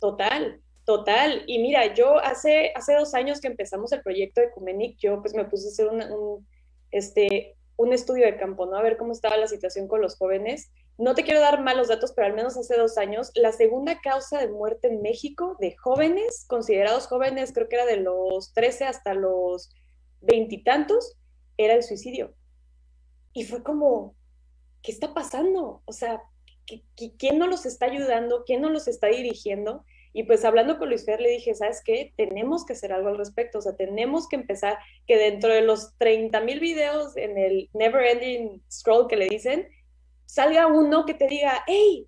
[0.00, 1.44] Total, total.
[1.46, 5.34] Y mira, yo hace, hace dos años que empezamos el proyecto de Ecumenic, yo pues
[5.34, 6.46] me puse a hacer un,
[6.90, 8.78] este, un estudio de campo, ¿no?
[8.78, 12.12] A ver cómo estaba la situación con los jóvenes no te quiero dar malos datos,
[12.12, 16.46] pero al menos hace dos años, la segunda causa de muerte en México de jóvenes,
[16.48, 19.74] considerados jóvenes, creo que era de los 13 hasta los
[20.20, 21.16] veintitantos,
[21.58, 22.34] era el suicidio.
[23.32, 24.14] Y fue como,
[24.82, 25.82] ¿qué está pasando?
[25.84, 26.22] O sea,
[27.18, 28.44] ¿quién no los está ayudando?
[28.46, 29.84] ¿Quién no los está dirigiendo?
[30.14, 32.14] Y pues hablando con Luis Fer le dije, ¿sabes qué?
[32.16, 35.94] Tenemos que hacer algo al respecto, o sea, tenemos que empezar que dentro de los
[35.98, 39.68] 30 mil videos en el never ending scroll que le dicen,
[40.26, 42.06] salga uno que te diga, hey,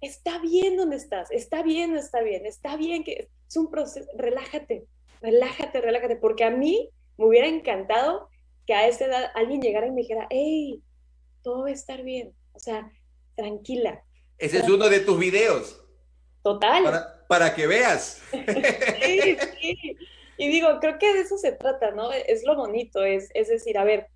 [0.00, 4.86] está bien donde estás, está bien, está bien, está bien, que es un proceso, relájate,
[5.20, 8.28] relájate, relájate, porque a mí me hubiera encantado
[8.66, 10.82] que a esa edad alguien llegara y me dijera, hey,
[11.42, 12.90] todo va a estar bien, o sea,
[13.34, 14.02] tranquila.
[14.38, 15.84] Ese es uno de tus videos.
[16.42, 16.84] Total.
[17.26, 18.22] Para, que veas.
[18.32, 19.96] sí, sí.
[20.38, 22.12] Y digo, creo que de eso se trata, ¿no?
[22.12, 24.06] Es lo bonito, es, es decir, a ver,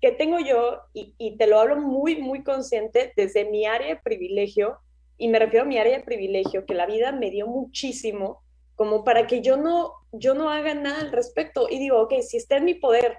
[0.00, 0.80] ¿Qué tengo yo?
[0.92, 4.78] Y, te lo hablo muy, muy consciente desde mi área de privilegio,
[5.16, 8.42] y me refiero a mi área de privilegio, que la vida me dio muchísimo,
[8.76, 11.66] como para que yo no, yo no haga nada al respecto.
[11.68, 13.18] Y digo, ok, si está en mi poder,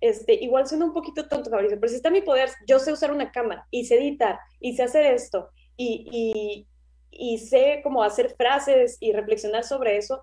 [0.00, 2.92] este, igual suena un poquito tonto, Fabricio, pero si está en mi poder, yo sé
[2.92, 6.68] usar una cámara, y sé editar, y sé hacer esto, y, y,
[7.10, 10.22] y sé cómo hacer frases y reflexionar sobre eso,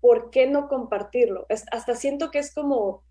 [0.00, 1.46] ¿por qué no compartirlo?
[1.48, 3.02] Hasta siento que es como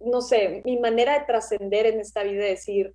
[0.00, 2.94] no sé, mi manera de trascender en esta vida, decir,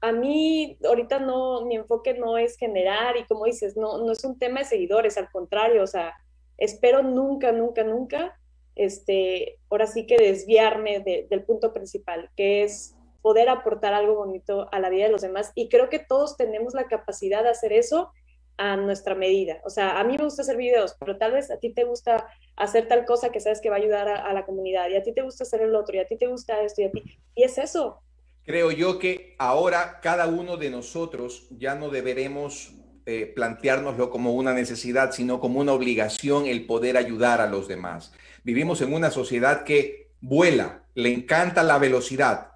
[0.00, 4.24] a, mí ahorita no, mi enfoque no es generar y como dices, no, no es
[4.24, 6.14] un tema de seguidores, al contrario, o sea,
[6.56, 8.38] espero nunca, nunca, nunca,
[8.76, 14.78] este, ahora sí que desviarme del punto principal, que es poder aportar algo bonito a
[14.80, 15.52] la vida de los demás.
[15.54, 18.10] Y creo que todos tenemos la capacidad de hacer eso
[18.56, 19.60] a nuestra medida.
[19.64, 22.26] O sea, a mí me gusta hacer videos, pero tal vez a ti te gusta
[22.56, 25.12] hacer tal cosa que sabes que va a ayudar a, la comunidad y a ti
[25.12, 27.02] te gusta hacer el otro y a ti te gusta esto y a ti.
[27.34, 28.00] Y es eso.
[28.44, 32.74] Creo yo que ahora cada uno de nosotros ya no deberemos
[33.06, 38.12] eh, planteárnoslo como una necesidad, sino como una obligación el poder ayudar a los demás.
[38.44, 42.53] Vivimos en una sociedad que vuela, le encanta la velocidad,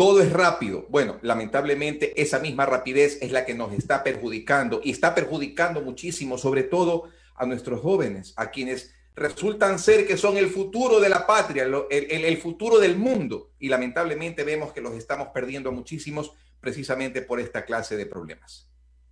[0.00, 0.86] todo es rápido.
[0.88, 6.38] Bueno, lamentablemente esa misma rapidez es la que nos está perjudicando y está perjudicando muchísimo,
[6.38, 11.26] sobre todo a nuestros jóvenes, a quienes resultan ser que son el futuro de la
[11.26, 13.50] patria, el, futuro del mundo.
[13.58, 18.70] Y lamentablemente vemos que los estamos perdiendo muchísimos precisamente por esta clase de problemas.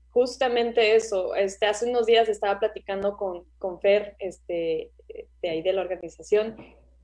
[0.08, 1.34] Justamente eso.
[1.34, 4.92] Este, hace unos días estaba platicando con, con Fer, este,
[5.42, 6.56] de ahí de la organización,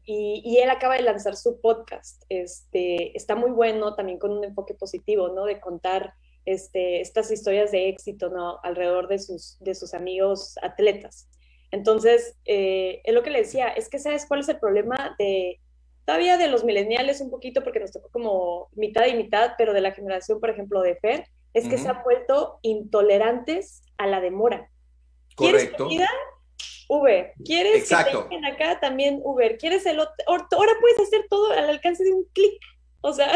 [0.06, 2.22] y, él acaba de lanzar su podcast.
[2.28, 5.44] Este, está muy bueno, también con un enfoque positivo, ¿no?
[5.44, 8.60] De contar este, estas historias de éxito, ¿no?
[8.62, 11.28] Alrededor de sus, de sus amigos atletas.
[11.70, 15.60] Entonces, eh, es lo que le decía, es que sabes cuál es el problema de,
[16.04, 19.80] todavía de los millennials un poquito, porque nos tocó como mitad y mitad, pero de
[19.80, 24.68] la generación, por ejemplo, de Fer, es que se han vuelto intolerantes a la demora.
[25.36, 25.88] Correcto.
[26.88, 27.32] Uber.
[27.44, 28.28] ¿Quieres Exacto.
[28.28, 28.80] que te acá?
[28.80, 29.56] También Uber.
[29.58, 30.14] ¿Quieres el otro?
[30.26, 32.60] Ahora puedes hacer todo al alcance de un clic.
[33.00, 33.32] O sea.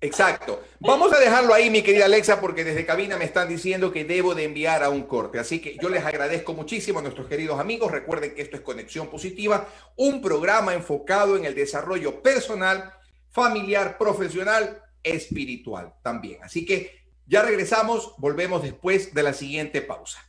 [0.00, 0.62] Exacto.
[0.78, 4.34] Vamos a dejarlo ahí, mi querida Alexa, porque desde cabina me están diciendo que debo
[4.34, 5.40] de enviar a un corte.
[5.40, 7.90] Así que yo les agradezco muchísimo a nuestros queridos amigos.
[7.90, 12.92] Recuerden que esto es Conexión Positiva, un programa enfocado en el desarrollo personal,
[13.30, 16.44] familiar, profesional, espiritual también.
[16.44, 20.27] Así que ya regresamos, volvemos después de la siguiente pausa.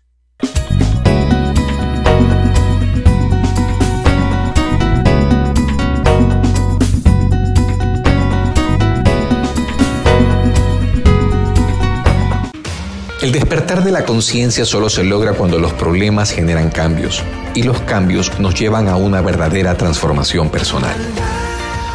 [13.22, 17.22] El despertar de la conciencia solo se logra cuando los problemas generan cambios
[17.54, 20.96] y los cambios nos llevan a una verdadera transformación personal.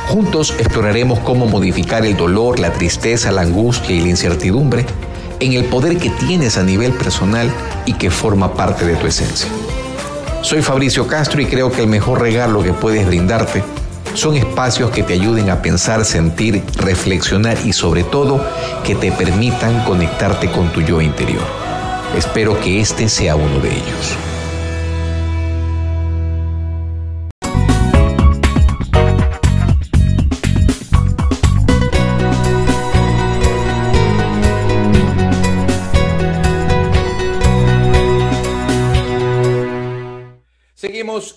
[0.09, 4.85] Juntos exploraremos cómo modificar el dolor, la tristeza, la angustia y la incertidumbre
[5.41, 7.51] en el poder que tienes a nivel personal
[7.87, 9.49] y que forma parte de tu esencia.
[10.43, 13.64] Soy Fabricio Castro y creo que el mejor regalo que puedes brindarte
[14.14, 18.44] son espacios que te ayuden a pensar, sentir, reflexionar y sobre todo
[18.84, 21.44] que te permitan conectarte con tu yo interior.
[22.16, 24.34] Espero que este sea uno de ellos.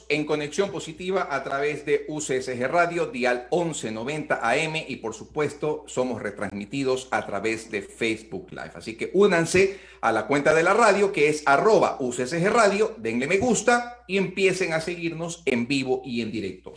[0.09, 6.19] En Conexión Positiva a través de UCSG Radio, dial 1190 AM y por supuesto somos
[6.19, 8.71] retransmitidos a través de Facebook Live.
[8.73, 13.27] Así que únanse a la cuenta de la radio que es arroba UCSG Radio, denle
[13.27, 16.73] me gusta y empiecen a seguirnos en vivo y en directo.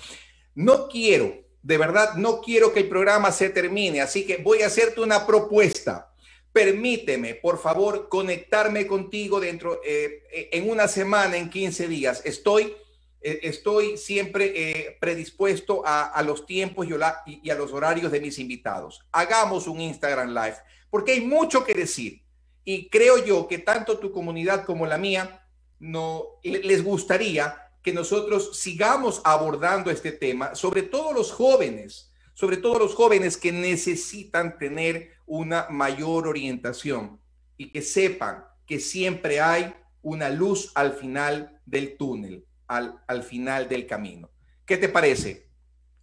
[0.54, 1.32] No quiero,
[1.62, 5.26] de verdad, no quiero que el programa se termine, así que voy a hacerte una
[5.26, 6.12] propuesta.
[6.52, 12.20] Permíteme, por favor, conectarme contigo dentro eh, en una semana, en 15 días.
[12.26, 12.76] Estoy eh,
[13.20, 19.04] estoy siempre eh, predispuesto a, los tiempos y, a los horarios de mis invitados.
[19.12, 20.56] Hagamos un Instagram Live,
[20.90, 22.22] porque hay mucho que decir.
[22.64, 25.46] Y creo yo que tanto tu comunidad como la mía
[25.78, 32.78] no les gustaría que nosotros sigamos abordando este tema, sobre todo los jóvenes, sobre todo
[32.78, 37.18] los jóvenes que necesitan tener una mayor orientación
[37.56, 43.86] y que sepan que siempre hay una luz al final del túnel al, final del
[43.86, 44.30] camino.
[44.64, 45.48] ¿Qué te parece?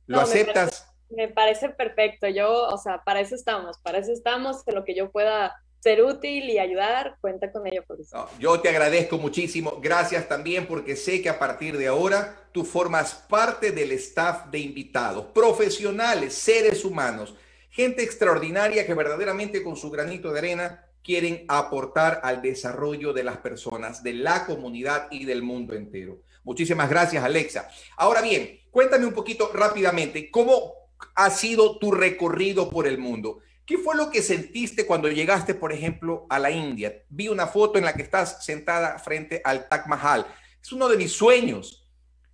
[0.06, 0.92] ¿Lo aceptas?
[1.10, 2.28] Me parece, perfecto.
[2.28, 6.04] Yo, o sea, para eso estamos, para eso estamos, en lo que yo pueda ser
[6.04, 7.84] útil y ayudar, cuenta con ello.
[7.88, 8.30] Por eso.
[8.40, 9.80] yo te agradezco muchísimo.
[9.82, 14.60] Gracias también porque sé que a partir de ahora tú formas parte del staff de
[14.60, 17.36] invitados, profesionales, seres humanos,
[17.70, 23.38] gente extraordinaria que verdaderamente con su granito de arena quieren aportar al desarrollo de las
[23.38, 26.20] personas, de la comunidad y del mundo entero.
[26.48, 27.70] Muchísimas gracias, Alexa.
[27.98, 30.72] Ahora bien, cuéntame un poquito rápidamente cómo
[31.14, 33.40] ha sido tu recorrido por el mundo.
[33.66, 37.04] ¿Qué fue lo que sentiste cuando llegaste, por ejemplo, a la India?
[37.10, 40.26] Vi una foto en la que estás sentada frente al Taj Mahal.
[40.62, 41.86] Es uno de mis sueños.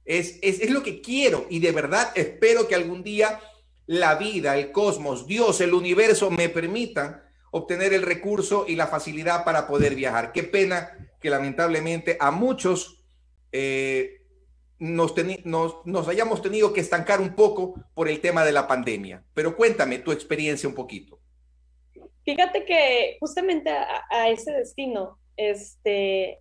[0.05, 3.39] Es, es, es lo que quiero y de verdad espero que algún día
[3.87, 9.43] la vida, el cosmos, Dios, el universo me permitan obtener el recurso y la facilidad
[9.43, 10.33] para poder viajar.
[10.33, 13.02] Qué pena que lamentablemente a muchos
[13.53, 14.21] eh,
[14.79, 15.15] nos,
[15.85, 19.23] nos, hayamos tenido que estancar un poco por el tema de la pandemia.
[19.33, 21.19] Pero cuéntame tu experiencia un poquito.
[22.25, 26.39] Fíjate que justamente a, ese destino, este,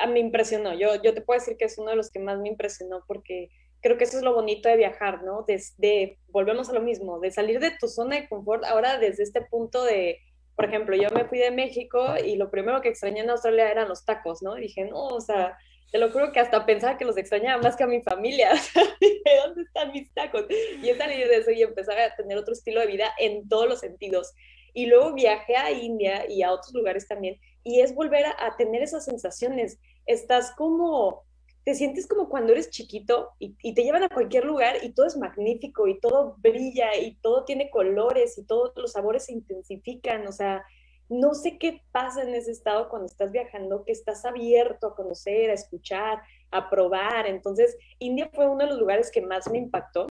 [0.00, 0.74] a me impresionó.
[0.74, 3.50] Yo, yo te puedo decir que es uno de los que más me impresionó porque
[3.80, 5.44] creo que eso es lo bonito de viajar, ¿no?
[5.46, 9.42] Desde, volvemos a lo mismo, de salir de tu zona de confort, ahora desde este
[9.42, 10.18] punto de,
[10.56, 13.88] por ejemplo, yo me fui de México y lo primero que extrañé en Australia eran
[13.88, 14.56] los tacos, ¿no?
[14.56, 15.56] dije, no, o sea,
[15.90, 18.50] te lo juro que hasta pensaba que los extrañaba más que a mi familia.
[19.44, 20.46] ¿Dónde están mis tacos?
[20.82, 23.68] Y es salir de eso y empezar a tener otro estilo de vida en todos
[23.68, 24.34] los sentidos.
[24.74, 27.38] Y luego viajé a India y a otros lugares también.
[27.62, 29.78] Y es volver a, tener esas sensaciones.
[30.04, 31.24] Estás como,
[31.64, 35.06] te sientes como cuando eres chiquito y, y, te llevan a cualquier lugar y todo
[35.06, 40.26] es magnífico y todo brilla y todo tiene colores y todos los sabores se intensifican.
[40.26, 40.64] O sea,
[41.08, 45.50] no sé qué pasa en ese estado cuando estás viajando, que estás abierto a conocer,
[45.50, 47.26] a escuchar, a probar.
[47.26, 50.06] Entonces, India fue uno de los lugares que más me impactó,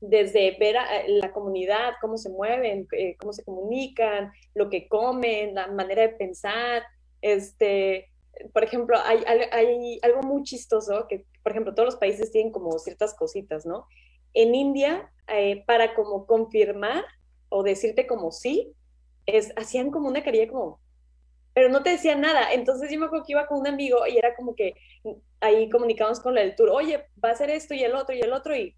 [0.00, 5.54] desde ver a la comunidad, cómo se mueven, eh, cómo se comunican, lo que comen,
[5.54, 6.84] la manera de pensar.
[7.20, 8.10] Este,
[8.52, 12.78] por ejemplo, hay, hay algo muy chistoso que, por ejemplo, todos los países tienen como
[12.78, 13.86] ciertas cositas, ¿no?
[14.34, 17.04] En India, eh, para como confirmar
[17.48, 18.72] o decirte como sí,
[19.28, 20.80] es, hacían como una carilla como,
[21.54, 22.52] pero no te decían nada.
[22.52, 24.74] Entonces yo me acuerdo que iba con un amigo y era como que
[25.40, 28.20] ahí comunicábamos con la del tour, oye, va a ser esto y el otro y
[28.20, 28.74] el otro y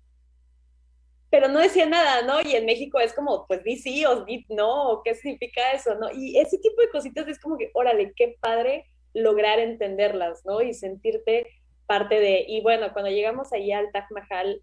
[1.30, 2.40] pero no decía nada, ¿no?
[2.42, 6.08] Y en México es como, pues di sí o di no, ¿qué significa eso, no?
[6.12, 10.60] Y ese tipo de cositas es como que, órale, qué padre lograr entenderlas, ¿no?
[10.60, 11.46] Y sentirte
[11.86, 14.60] parte de, y bueno, cuando llegamos allí al Taj Mahal,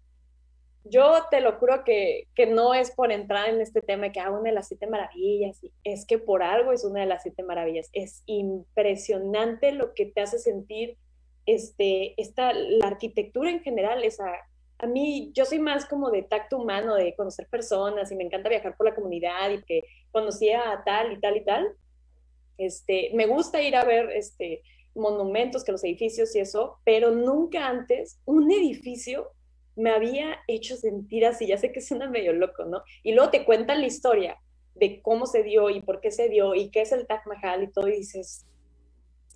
[0.90, 4.36] yo te lo juro que, que no es por entrar en este tema que hago
[4.36, 7.42] ah, una de las siete maravillas, es que por algo es una de las siete
[7.42, 7.88] maravillas.
[7.92, 10.96] Es impresionante lo que te hace sentir
[11.46, 14.30] este, esta, la arquitectura en general, esa,
[14.78, 18.48] a mí, yo soy más como de tacto humano, de conocer personas y me encanta
[18.48, 19.82] viajar por la comunidad y que
[20.12, 21.68] conocía a tal y tal y tal.
[22.58, 24.62] Este, me gusta ir a ver este,
[24.94, 29.32] monumentos, que los edificios y eso, pero nunca antes un edificio
[29.78, 32.82] me había hecho sentir así, ya sé que suena medio loco, ¿no?
[33.04, 34.36] Y luego te cuentan la historia
[34.74, 37.62] de cómo se dio y por qué se dio y qué es el Taj Mahal
[37.62, 38.44] y todo, y dices,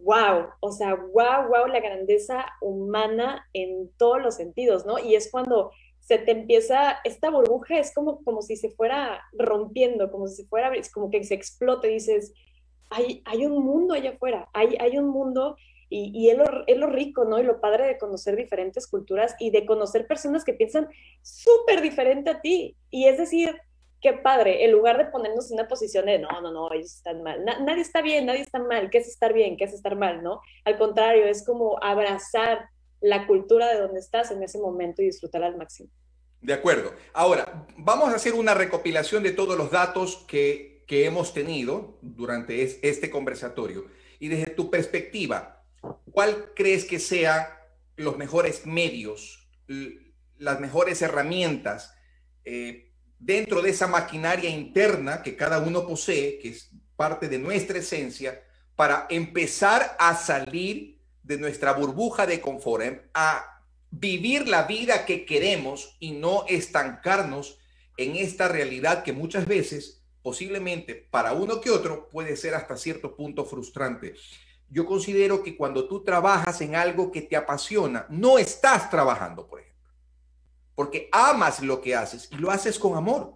[0.01, 4.99] wow, o sea, wow, wow, la grandeza humana en todos los sentidos, ¿no?
[4.99, 5.71] Y es cuando
[6.01, 10.49] se te empieza, esta burbuja es como, como si se fuera rompiendo, como si se
[10.49, 12.35] fuera, es como que se explote, dices,
[12.91, 15.57] hay, hay un mundo allá afuera, hay, hay un mundo
[15.93, 17.39] y, y es, lo, es, lo, rico, ¿no?
[17.39, 20.89] Y lo padre de conocer diferentes culturas y de conocer personas que piensan
[21.21, 22.77] súper diferente a ti.
[22.91, 23.61] Y es decir,
[24.01, 27.23] qué padre, en lugar de ponernos en una posición de, no, no, no, ellos están
[27.23, 29.57] mal, nadie está bien, nadie está mal, ¿qué es estar bien?
[29.59, 30.23] ¿Qué es estar mal?
[30.23, 30.41] ¿No?
[30.65, 32.69] Al contrario, es como abrazar
[33.01, 35.91] la cultura de donde estás en ese momento y disfrutar al máximo.
[36.41, 36.93] De acuerdo.
[37.13, 42.63] Ahora, vamos a hacer una recopilación de todos los datos que, que hemos tenido durante
[42.89, 43.87] este conversatorio.
[44.19, 45.62] Y desde tu perspectiva,
[46.13, 47.47] ¿cuál crees que sean
[47.97, 49.49] los mejores medios,
[50.39, 51.95] las mejores herramientas
[52.45, 57.79] eh, dentro de esa maquinaria interna que cada uno posee, que es parte de nuestra
[57.79, 58.43] esencia,
[58.75, 63.61] para empezar a salir de nuestra burbuja de confort, em, a
[63.91, 67.59] vivir la vida que queremos y no estancarnos
[67.97, 73.15] en esta realidad que muchas veces, posiblemente para uno que otro, puede ser hasta cierto
[73.15, 74.15] punto frustrante
[74.73, 79.61] yo considero que cuando tú trabajas en algo que te apasiona, no estás trabajando, por
[79.61, 79.91] ejemplo,
[80.75, 83.35] porque amas lo que haces y lo haces con amor.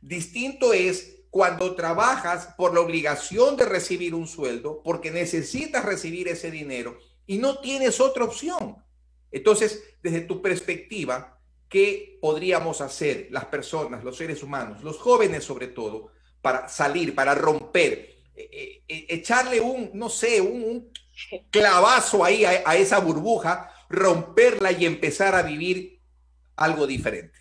[0.00, 6.52] Distinto es cuando trabajas por la obligación de recibir un sueldo, porque necesitas recibir ese
[6.52, 8.76] dinero y no tienes otra opción.
[9.32, 15.66] Entonces, desde tu perspectiva, ¿qué podríamos hacer las personas, los seres humanos, los jóvenes sobre
[15.66, 20.90] todo, para salir, para romper eh, eh, echarle un, no sé, un,
[21.50, 26.00] clavazo ahí a, esa burbuja, romperla y empezar a vivir
[26.56, 27.38] algo diferente?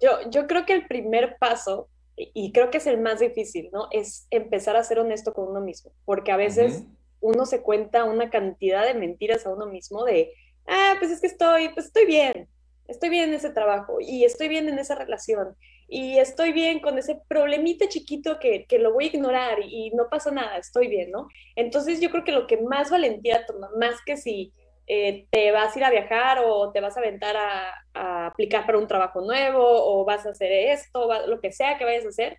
[0.00, 3.86] Yo, yo creo que el primer paso, y creo que es el más difícil, ¿no?
[3.92, 6.82] Es empezar a ser honesto con uno mismo, porque a veces
[7.20, 10.32] uno se cuenta una cantidad de mentiras a uno mismo de,
[10.66, 12.48] ah, pues es que estoy, pues estoy bien,
[12.88, 15.56] estoy bien en ese trabajo y estoy bien en esa relación
[15.92, 20.08] y estoy bien con ese problemita chiquito que, que, lo voy a ignorar y, no
[20.08, 21.26] pasa nada, estoy bien, ¿no?
[21.56, 24.52] Entonces yo creo que lo que más valentía toma, más que si
[24.86, 28.78] eh, te vas a ir a viajar o te vas a aventar a, aplicar para
[28.78, 32.38] un trabajo nuevo o vas a hacer esto, lo que sea que vayas a hacer,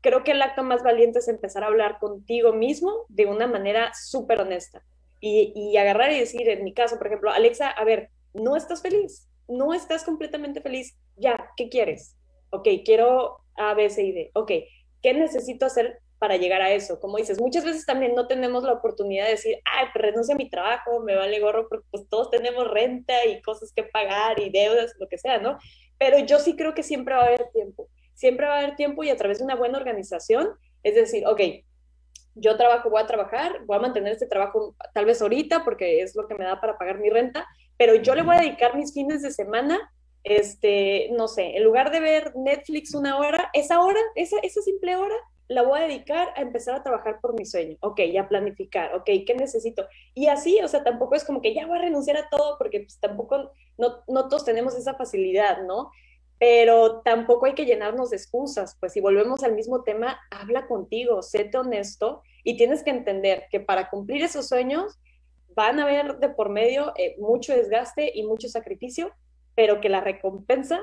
[0.00, 3.90] creo que el acto más valiente es empezar a hablar contigo mismo de una manera
[3.92, 4.84] súper honesta
[5.18, 8.82] y, y agarrar y decir, en mi caso, por ejemplo, Alexa, a ver, no estás
[8.82, 12.16] feliz, no estás completamente feliz, ya, ¿qué quieres?
[12.54, 14.50] Ok, quiero A, B, C y D, ok,
[15.02, 17.00] ¿qué necesito hacer para llegar a eso?
[17.00, 20.38] Como dices, muchas veces también no tenemos la oportunidad de decir, ay, pues renuncio a
[20.38, 24.50] mi trabajo, me vale gorro, porque pues todos tenemos renta y cosas que pagar y
[24.50, 25.58] deudas, lo que sea, ¿no?
[25.98, 29.04] Pero yo sí creo que siempre va a haber tiempo, siempre va a haber tiempo
[29.04, 30.48] y a través de una buena organización,
[30.82, 31.40] es decir, ok,
[32.36, 36.16] yo trabajo, voy a trabajar, voy a mantener este trabajo tal vez ahorita porque es
[36.16, 37.46] lo que me da para pagar mi renta,
[37.76, 39.92] pero yo le voy a dedicar mis fines de semana
[40.24, 44.96] este, no sé, en lugar de ver Netflix una hora, esa hora, esa, esa simple
[44.96, 45.14] hora,
[45.48, 49.04] la voy a dedicar a empezar a trabajar por mi sueño, ok, ya planificar, ok,
[49.26, 49.86] ¿qué necesito?
[50.14, 52.80] Y así, o sea, tampoco es como que ya voy a renunciar a todo, porque
[52.80, 55.90] pues, tampoco, no, no todos tenemos esa facilidad, ¿no?
[56.38, 61.22] Pero tampoco hay que llenarnos de excusas, pues si volvemos al mismo tema, habla contigo,
[61.22, 64.98] séte honesto y tienes que entender que para cumplir esos sueños
[65.54, 69.12] van a haber de por medio eh, mucho desgaste y mucho sacrificio,
[69.54, 70.80] pero que la recompensa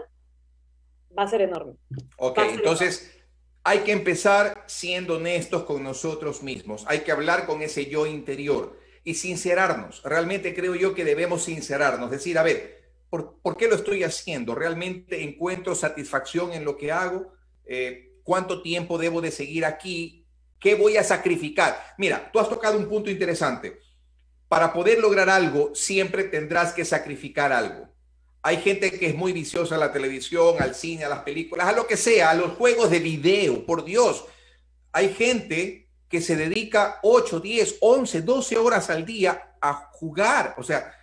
[1.17, 1.74] va a ser enorme.
[2.17, 3.17] Ok, entonces
[3.63, 8.80] hay que empezar siendo honestos con nosotros mismos, hay que hablar con ese yo interior
[9.03, 10.01] y sincerarnos.
[10.03, 14.55] Realmente creo yo que debemos sincerarnos, decir, a ver, ¿por, qué lo estoy haciendo?
[14.55, 17.34] ¿Realmente encuentro satisfacción en lo que hago?
[17.65, 20.26] Eh, ¿Cuánto tiempo debo de seguir aquí?
[20.59, 21.78] ¿Qué voy a sacrificar?
[21.97, 23.80] Mira, tú has tocado un punto interesante.
[24.47, 27.91] Para poder lograr algo, siempre tendrás que sacrificar algo
[28.44, 31.74] Hay gente que es muy viciosa a la televisión, al cine, a las películas, a
[31.74, 34.26] lo que sea, a los juegos de video, por Dios.
[34.92, 40.56] Hay gente que se dedica 8, 10, 11, 12 horas al día a jugar.
[40.58, 40.94] O sea,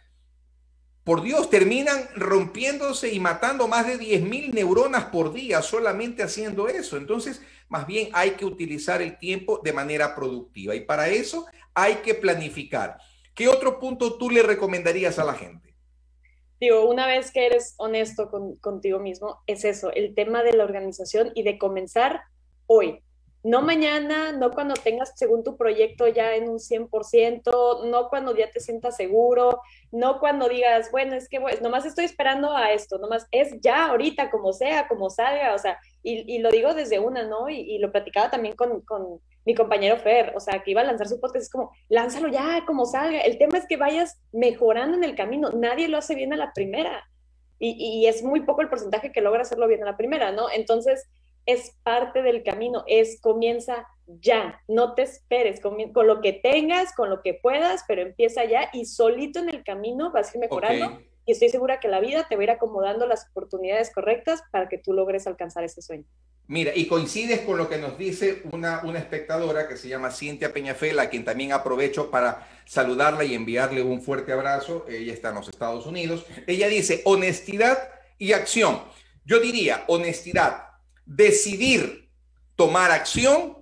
[1.04, 6.68] por Dios, terminan rompiéndose y matando más de 10 mil neuronas por día solamente haciendo
[6.68, 6.98] eso.
[6.98, 11.96] Entonces, más bien hay que utilizar el tiempo de manera productiva y para eso hay
[11.96, 12.98] que planificar.
[13.34, 15.67] ¿Qué otro punto tú le recomendarías a la gente?
[16.60, 18.30] Digo, una vez que eres honesto
[18.60, 22.22] contigo mismo, es eso, el tema de la organización y de comenzar
[22.66, 23.02] hoy
[23.44, 28.50] no mañana, no cuando tengas según tu proyecto ya en un 100%, no cuando ya
[28.50, 29.60] te sientas seguro,
[29.92, 34.30] no cuando digas, bueno, es que nomás estoy esperando a esto, nomás es ya ahorita,
[34.30, 37.48] como sea, como salga, o sea, y, lo digo desde una, ¿no?
[37.48, 38.82] Y, lo platicaba también con,
[39.44, 42.64] mi compañero Fer, o sea, que iba a lanzar su podcast, es como, lánzalo ya,
[42.66, 43.20] como salga.
[43.20, 46.52] El tema es que vayas mejorando en el camino, nadie lo hace bien a la
[46.52, 47.08] primera.
[47.60, 50.48] Y es muy poco el porcentaje que logra hacerlo bien a la primera, ¿no?
[50.48, 51.08] Entonces,
[51.48, 57.08] es parte del camino, es comienza ya, no te esperes, con, lo que tengas, con
[57.08, 61.00] lo que puedas, pero empieza ya y solito en el camino vas a ir mejorando
[61.24, 64.68] y estoy segura que la vida te va a ir acomodando las oportunidades correctas para
[64.68, 66.04] que tú logres alcanzar ese sueño.
[66.48, 70.52] Mira, y coincides con lo que nos dice una, una espectadora que se llama Cintia
[70.52, 74.84] Peñafela, a quien también aprovecho para saludarla y enviarle un fuerte abrazo.
[74.86, 76.26] Ella está en los Estados Unidos.
[76.46, 78.82] Ella dice honestidad y acción.
[79.24, 80.67] Yo diría honestidad,
[81.08, 82.10] decidir
[82.54, 83.56] tomar acción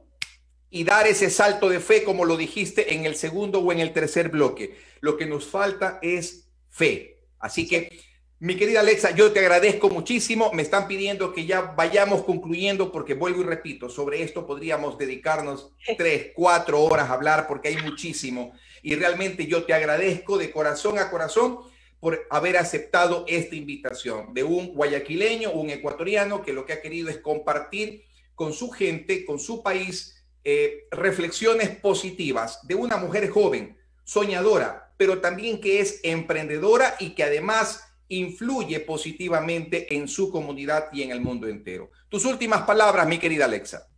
[0.69, 3.93] y dar ese salto de fe, como lo dijiste en el segundo o en el
[3.93, 4.77] tercer bloque.
[5.01, 7.23] Lo que nos falta es fe.
[7.39, 8.01] Así que,
[8.41, 10.51] mi querida Alexa, yo te agradezco muchísimo.
[10.53, 15.73] Me están pidiendo que ya vayamos concluyendo porque vuelvo y repito, sobre esto podríamos dedicarnos
[15.97, 18.53] tres, cuatro horas a hablar porque hay muchísimo.
[18.83, 21.61] Y realmente yo te agradezco de corazón a corazón
[22.07, 27.09] por haber aceptado esta invitación de un guayaquileño, un ecuatoriano que lo que ha querido
[27.09, 28.05] es compartir
[28.37, 35.21] con su gente, con su país, eh, reflexiones positivas de una mujer joven, soñadora, pero
[35.21, 41.21] también que es emprendedora y que además influye positivamente en su comunidad y en el
[41.21, 41.91] mundo entero.
[42.09, 43.89] Tus últimas palabras, mi querida Alexa.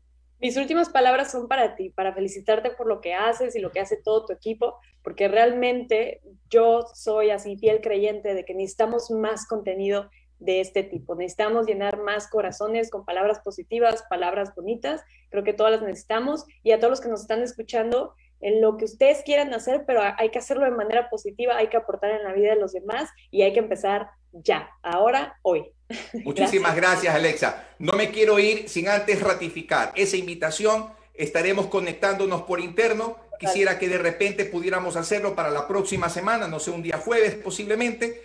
[0.41, 3.81] Mis últimas palabras son para ti, para felicitarte por lo que haces y lo que
[3.81, 9.47] hace todo tu equipo, porque realmente yo soy así fiel creyente de que necesitamos más
[9.49, 10.09] contenido
[10.39, 11.17] de este tipo.
[11.17, 15.03] Necesitamos llenar más corazones con palabras positivas, palabras bonitas.
[15.31, 16.45] Creo que todas las necesitamos.
[16.63, 20.01] Y a todos los que nos están escuchando, en lo que ustedes quieran hacer, pero
[20.03, 23.11] hay que hacerlo de manera positiva, hay que aportar en la vida de los demás
[23.31, 25.65] y hay que empezar ya, ahora, hoy.
[26.25, 27.15] Muchísimas gracias.
[27.15, 27.67] Alexa.
[27.79, 30.89] No me quiero ir sin antes ratificar esa invitación.
[31.15, 33.17] Estaremos conectándonos por interno.
[33.41, 37.37] Quisiera que de repente pudiéramos hacerlo para la próxima semana, no sé, un día jueves
[37.37, 38.23] posiblemente.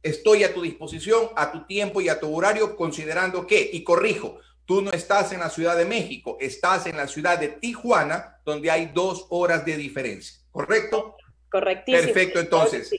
[0.00, 4.38] Estoy a tu disposición, a tu tiempo y a tu horario, considerando que, y corrijo,
[4.68, 8.70] tú no estás en la Ciudad de México, estás en la ciudad de Tijuana, donde
[8.70, 11.16] hay dos horas de diferencia, ¿correcto?
[11.50, 12.04] Correctísimo.
[12.04, 12.94] Perfecto, entonces.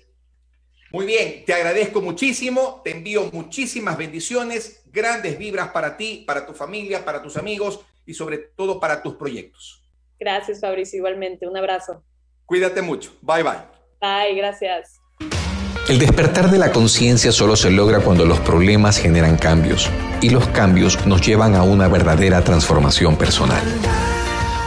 [0.92, 6.56] Muy bien, te agradezco muchísimo, te envío muchísimas bendiciones, grandes vibras para ti, para tu
[6.56, 9.84] familia, para tus amigos y sobre todo para tus proyectos.
[10.20, 11.48] Gracias, Fabricio, igualmente.
[11.48, 12.04] Un abrazo.
[12.48, 13.16] Cuídate mucho.
[13.22, 13.62] Bye bye.
[14.02, 14.99] Bye, gracias.
[15.90, 19.90] El despertar de la conciencia solo se logra cuando los problemas generan cambios
[20.22, 23.64] y los cambios nos llevan a una verdadera transformación personal.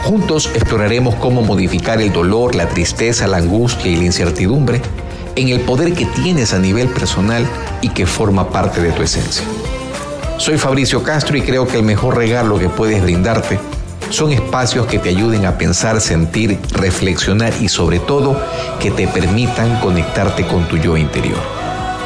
[0.03, 4.81] Juntos exploraremos cómo modificar el dolor, la tristeza, la angustia y la incertidumbre
[5.37, 7.47] en el poder que tienes a nivel personal
[7.79, 9.45] y que forma parte de tu esencia.
[10.39, 13.59] Soy Fabricio Castro y creo que el mejor regalo que puedes brindarte
[14.09, 18.39] son espacios que te ayuden a pensar, sentir, reflexionar y sobre todo
[18.79, 21.39] que te permitan conectarte con tu yo interior.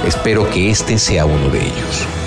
[0.06, 2.27] Espero que este sea uno de ellos.